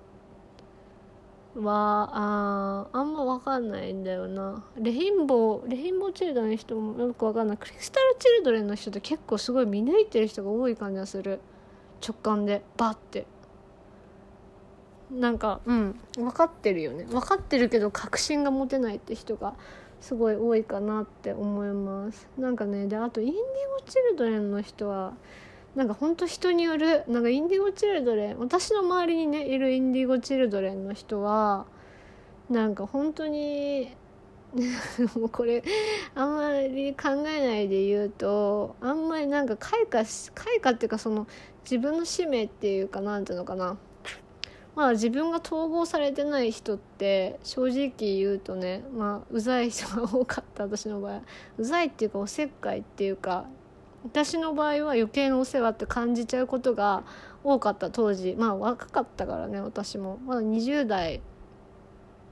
[1.62, 4.64] はああんま分かんないんだよな。
[4.76, 7.56] レインボーレインボー・チルドレンの人もよく分かんない。
[7.56, 11.40] クリスタル・チルドレンの人って結構すごい見抜いてる人が多い感じがする。
[12.06, 13.26] 直感でバッて。
[15.10, 17.04] なんかうん分かってるよね。
[17.04, 19.54] 分かってるけど確信が持てないって人が
[20.00, 22.28] すごい多いかなって思います。
[22.36, 23.40] なんかねであとインディゴ・
[23.86, 25.14] チルドレンの人は
[25.76, 31.66] なんかほんと人によるなんかインディゴ・チルドレン私の周りにねいるインディゴ・チルドレンの人は
[32.48, 33.94] なんか本当に
[35.14, 35.62] もうこれ
[36.14, 40.02] あんまり考えないで言うとあんまりなんか開花
[40.34, 41.26] 開花っていうかその
[41.62, 43.76] 自分の使命っていうかなんていうのかな。
[44.74, 51.22] まあ自分が統合されてない人って正直言うとねまあうざい人が多かった私の場合
[51.56, 53.46] うざいっていうかおせっかいっていうか
[54.06, 57.02] 私の場合は余計なお世話って感じちゃうことが
[57.42, 58.36] 多かった当時。
[58.38, 60.18] まあ若かったからね私も。
[60.24, 61.20] まだ20代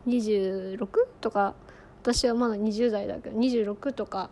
[0.07, 0.79] 26?
[1.21, 1.55] とか。
[2.03, 4.31] 私はまだ20代だけど26とか。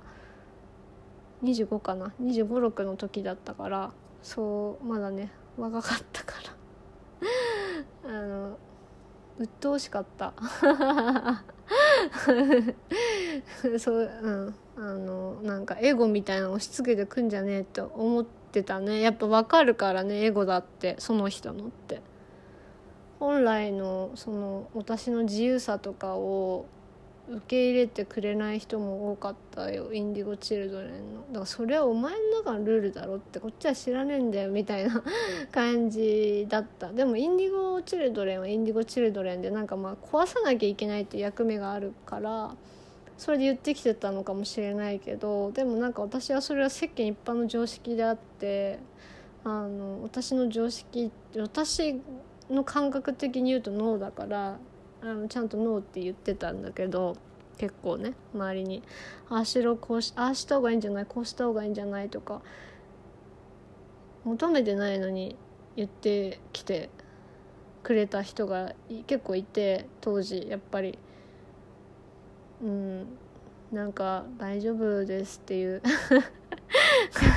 [1.42, 2.12] 25かな。
[2.22, 3.90] 2 5 6の時だったから。
[4.22, 6.34] そうまだね若かったか
[8.04, 8.10] ら。
[8.18, 8.56] あの
[9.38, 10.32] 鬱陶しかった。
[13.80, 14.54] そううん。
[14.76, 19.00] あのなんかエゴみたいなの押し付けてくんじゃねえって思ってたね。
[19.00, 22.00] やっぱ分かるからねエゴだってその人のって。
[23.22, 26.66] 本来のその私の自由さとかを
[27.30, 31.20] 受け入れてくれない人も多かったよインディゴ・チルドレンの。
[31.28, 35.04] だからそれはお前の中のルールだろってこっちは知らねえんだよみたいな
[35.52, 36.92] 感じだった。
[36.92, 42.56] でもインディゴ・チルドレンはインディゴ・チルドレンでなんかまあ壊さなきゃいけないっていう役目があるから
[43.22, 48.80] それで言ってきてたのかもしれないけどでもなんか私はそれは世間一般の常識であって
[49.44, 52.00] あの私の常識私
[52.50, 54.58] の感覚的に言うとノーだから
[55.02, 57.16] あのちゃんとノーって言ってたんだけど
[57.58, 58.82] 結構ね周りに。
[59.28, 62.42] ああしろこうしああした方がいいんじゃないこうした方がいいんじゃないとか
[64.24, 65.36] 求めてないのに
[65.76, 66.90] 言ってきて
[67.84, 68.74] くれた人が
[69.06, 70.98] 結構いて当時やっぱり。
[72.62, 73.06] うん。
[73.72, 75.82] なんか「大丈夫です」っていう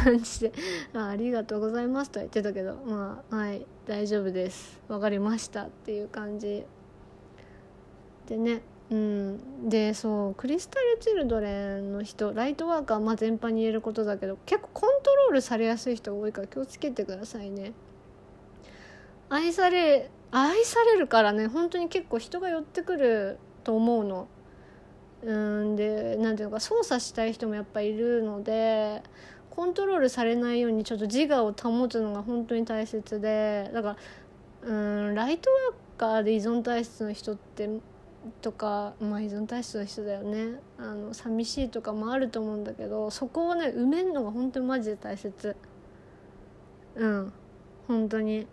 [0.04, 0.52] 感じで。
[0.92, 4.82] まあ「ありがとうございます」とは言ってたけどまあはい大丈夫です。
[4.90, 6.66] 分かりましたっていう感じ
[8.28, 8.62] でね。
[8.92, 9.70] うん。
[9.70, 17.72] でそうクリスタル・チルドレンの人ライトワーカーまあ全般に言えることだけど結構コントロールされやすい人が多いから気をつけてくださいね。
[19.30, 24.28] 愛され愛されるからね本当に結構人が寄ってくると思うの。
[25.26, 29.02] うんで何ていうか操作したい人もやっぱいるので
[29.50, 33.98] コントロールされないようにちょっと自我を保つのが本当に大切でだか
[34.64, 37.68] らうんライトワーカーで依存体質の人って
[38.42, 40.60] とかまあ依存体質の人だよね。
[40.80, 45.56] あの寂しいとかもあると思うんだけどそこをね埋めるのが本当にマジで大切。
[46.96, 47.34] うん
[47.88, 48.48] 本当に。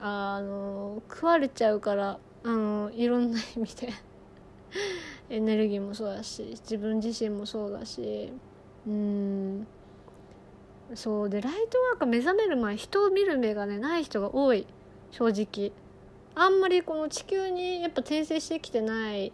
[0.00, 3.92] あの食われちゃうからあのいろんな意味で。
[5.30, 8.32] エネルギーもそうだし自分自身もそうだし
[8.86, 9.66] うん。
[10.94, 14.66] そうでライトワーク目覚める前人を見る目がねない人が多い。
[15.10, 15.72] 正直。
[16.34, 19.32] あんまりこの地球にやっぱ転生してきてない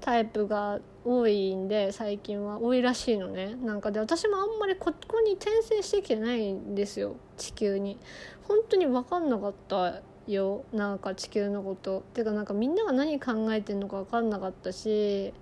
[0.00, 3.54] タイプが多いんで最近は多いらしいのね。
[3.54, 7.16] なんかで私もあんまりここに転生してきてないんですよ。
[7.38, 7.98] 地球に。
[8.42, 10.02] 本当に分かんなかった。
[10.26, 10.64] よ。
[10.72, 12.02] なんか地球のこと。
[12.14, 15.32] てかなんかみんなが何考えてんのか分かんなかったし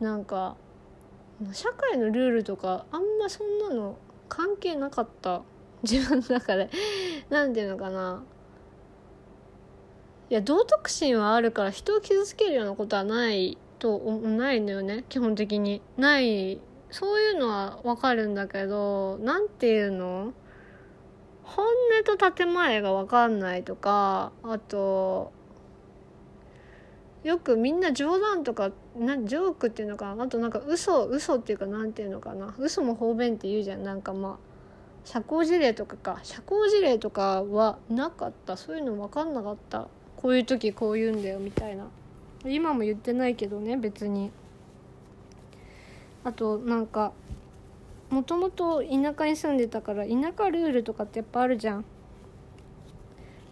[0.00, 0.56] なんか
[1.52, 3.96] 社会のルールとかあんまそんなの
[4.28, 5.42] 関係なかった。
[5.82, 6.68] 自分の中で。
[7.30, 8.22] 何て言うのかな。
[10.28, 15.04] いや道徳心はあるから人を傷つけるようなことはないとないのよね。
[15.08, 15.82] 基本的に。
[15.96, 16.60] ない。
[16.90, 20.32] そういうのはわかるんだけど何て言うの？
[21.56, 25.32] 本音と建前が分かんないとかあと
[27.22, 30.24] よくみんな冗談とかなジョークっていうのかな？
[30.24, 32.54] あとなんか嘘嘘っていうかなんていうのかな？
[32.58, 33.84] 嘘も方便って言うじゃん。
[33.84, 34.50] なんかまあ
[35.04, 36.20] 社交辞令とかか。
[36.22, 38.56] 社交辞令とかはなかった。
[38.56, 39.88] そういうの分かんなかった。
[40.16, 41.88] こういう時こう言うんだよみたいな。
[42.46, 44.30] 今も言ってないけどね別に。
[46.24, 47.12] あとなんか
[48.10, 51.84] もともと田舎に住んでたから田舎ルールとかってやっぱあるじゃん。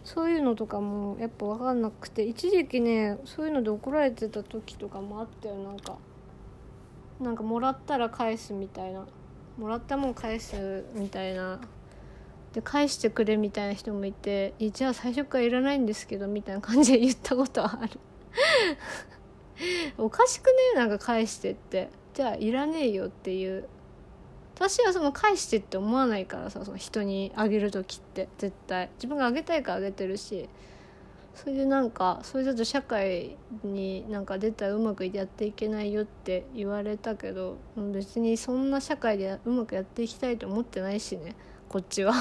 [0.03, 5.55] そういうのとかもやっぱ分かんなくて一時期ねそういうので怒られてた時とかもあったよ。
[5.55, 5.97] なんか
[7.19, 9.05] なんかもらったら返すみたいな。
[9.57, 11.59] もらったもん返すみたいな。
[12.53, 17.99] で返してくれみたいな人もいて「じゃあ最初からいらないんですけど」みたいな感じで 言ったことはある。
[19.97, 20.79] おかしくね？
[20.79, 21.89] なんか返してって。
[22.13, 23.67] じゃあいらねえよっていう
[24.59, 28.89] 私はその返してって思わないからさその人にあげる時って絶対。
[28.95, 30.49] 自分があげたいからあげてるし
[31.33, 37.55] それでなんかそれだと社会になんか出たらうまくやっていけないよって言われたけど
[37.93, 41.35] 別にそんな社会でうまくやっていきたいと思ってないしね
[41.69, 42.13] こっちは。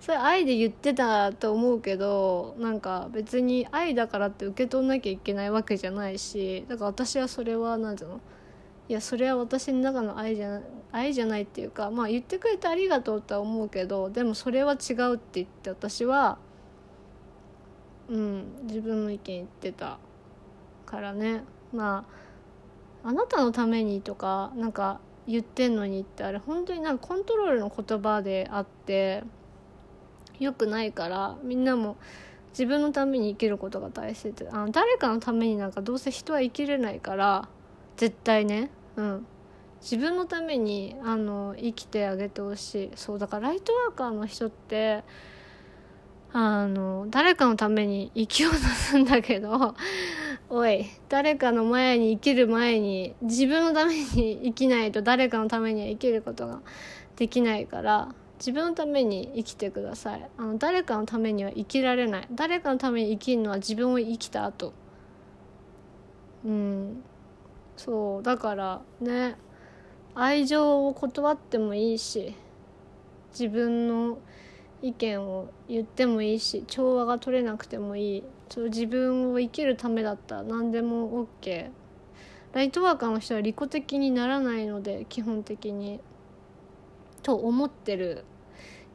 [0.00, 8.20] それ愛で言ってたと思うけどなんか別に愛だからって受け取んなきゃいけないわけじゃないしだから私はそれは何ていうの？
[8.88, 10.60] いやそれは私の中の愛じゃ
[10.92, 16.38] 愛じゃないっていうかまあ言ってくれてありがとうとは思うけどでもそれは違うって言って私は
[18.08, 19.98] うん自分の意見言ってた
[20.86, 21.44] からね。
[21.74, 22.06] ま
[23.04, 29.22] ああなたのためにとかなんか言ってんのにってあれ本当になんかコントロールの言葉であって
[30.40, 31.96] よくないからみんなも
[32.50, 34.48] 自分のために生きることが大切。
[34.50, 37.48] あの誰かのためになんかどうせ人は生きれないから
[37.98, 39.26] 絶対ねうん。
[39.80, 42.90] 自分のためにあの生きてあげてほしい。
[42.96, 45.04] そうだからライトワーカーの人って
[46.32, 49.74] あの誰かのために生きようとするんだけど
[50.50, 56.60] おい誰かの前に生きる前に自分のために生きないと誰かのためには生きることが
[57.16, 60.28] できないから自分のために生きてください。
[60.36, 62.28] あの誰かのためには生きられない。
[62.30, 64.72] 誰かのために生きるのは自分を生きた後。
[66.44, 67.02] うん。
[67.78, 69.36] そうだからね
[70.14, 72.34] 愛情を断ってもいいし
[73.30, 74.18] 自分の
[74.82, 78.24] 意見を言ってもいいし調和が取れなくてもいい。
[78.50, 81.68] そう自分を生きるためだったら何でも OK
[82.52, 86.00] ライトワーカーの人は利己的にならないので基本的に。
[87.22, 88.24] と思ってる。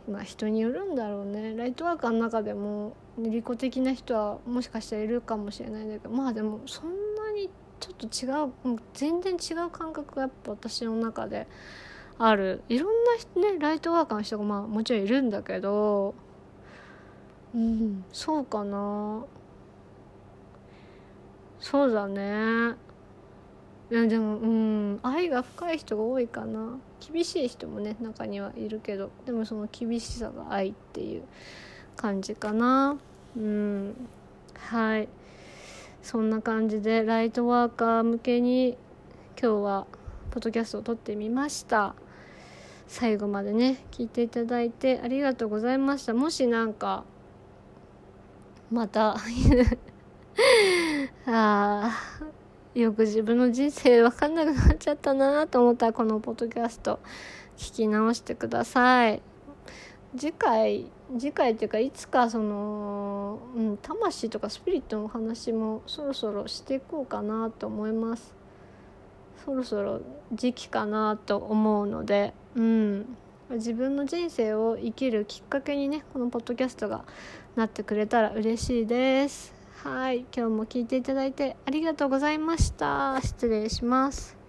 [0.10, 1.56] まあ人によるんだろうね。
[1.56, 7.50] ライトワーカーの中でも利己的な人はもしかしたらいるかもしれないんだけどまあでもそんなに
[7.84, 11.48] ちょっと違う全然違う感覚がやっぱ私の中で
[12.18, 12.62] ある。
[12.70, 12.94] いろん
[13.36, 16.16] なねライトワーカーの人がまあもちろんいるんだけど
[17.54, 19.26] うんそうかな。
[21.60, 22.76] そうだね。
[23.92, 26.78] いやでもうん愛が深い人が多いかな。
[27.12, 31.24] 厳しい人もね中にはいるけどでもその厳しさが愛っていう
[31.98, 32.98] 感じかな。
[33.36, 33.94] うん
[34.56, 35.10] はい。
[36.04, 38.78] そんな感じでライトワーカー向けに
[39.42, 39.88] 今日は
[40.32, 41.96] ポッドキャストを撮ってみました。
[42.88, 46.14] 最後までね聞いていただいてありがとうございました。
[46.14, 47.06] もしなんか
[48.70, 49.16] また
[51.26, 51.92] あ
[52.76, 57.00] よく自分の人生分かんなくなっちゃったなと思ったらこのポッドキャスト
[57.56, 59.22] 聞き直してください。
[60.18, 68.36] 次回次回っていうかいつかその、うん、魂とかスピリットの話もそろそろしていこうかなと思います。
[69.46, 70.02] そろそろ
[70.32, 73.18] 時期かなと思うのでうん。
[73.50, 77.04] 自分の人生を生きるきっかけにねこのポッドキャストが
[77.56, 79.54] なってくれたら嬉しいです。
[79.84, 80.20] はい。
[80.36, 83.20] 今日も聞いていただいてありがとうございました。
[83.22, 84.43] 失礼します。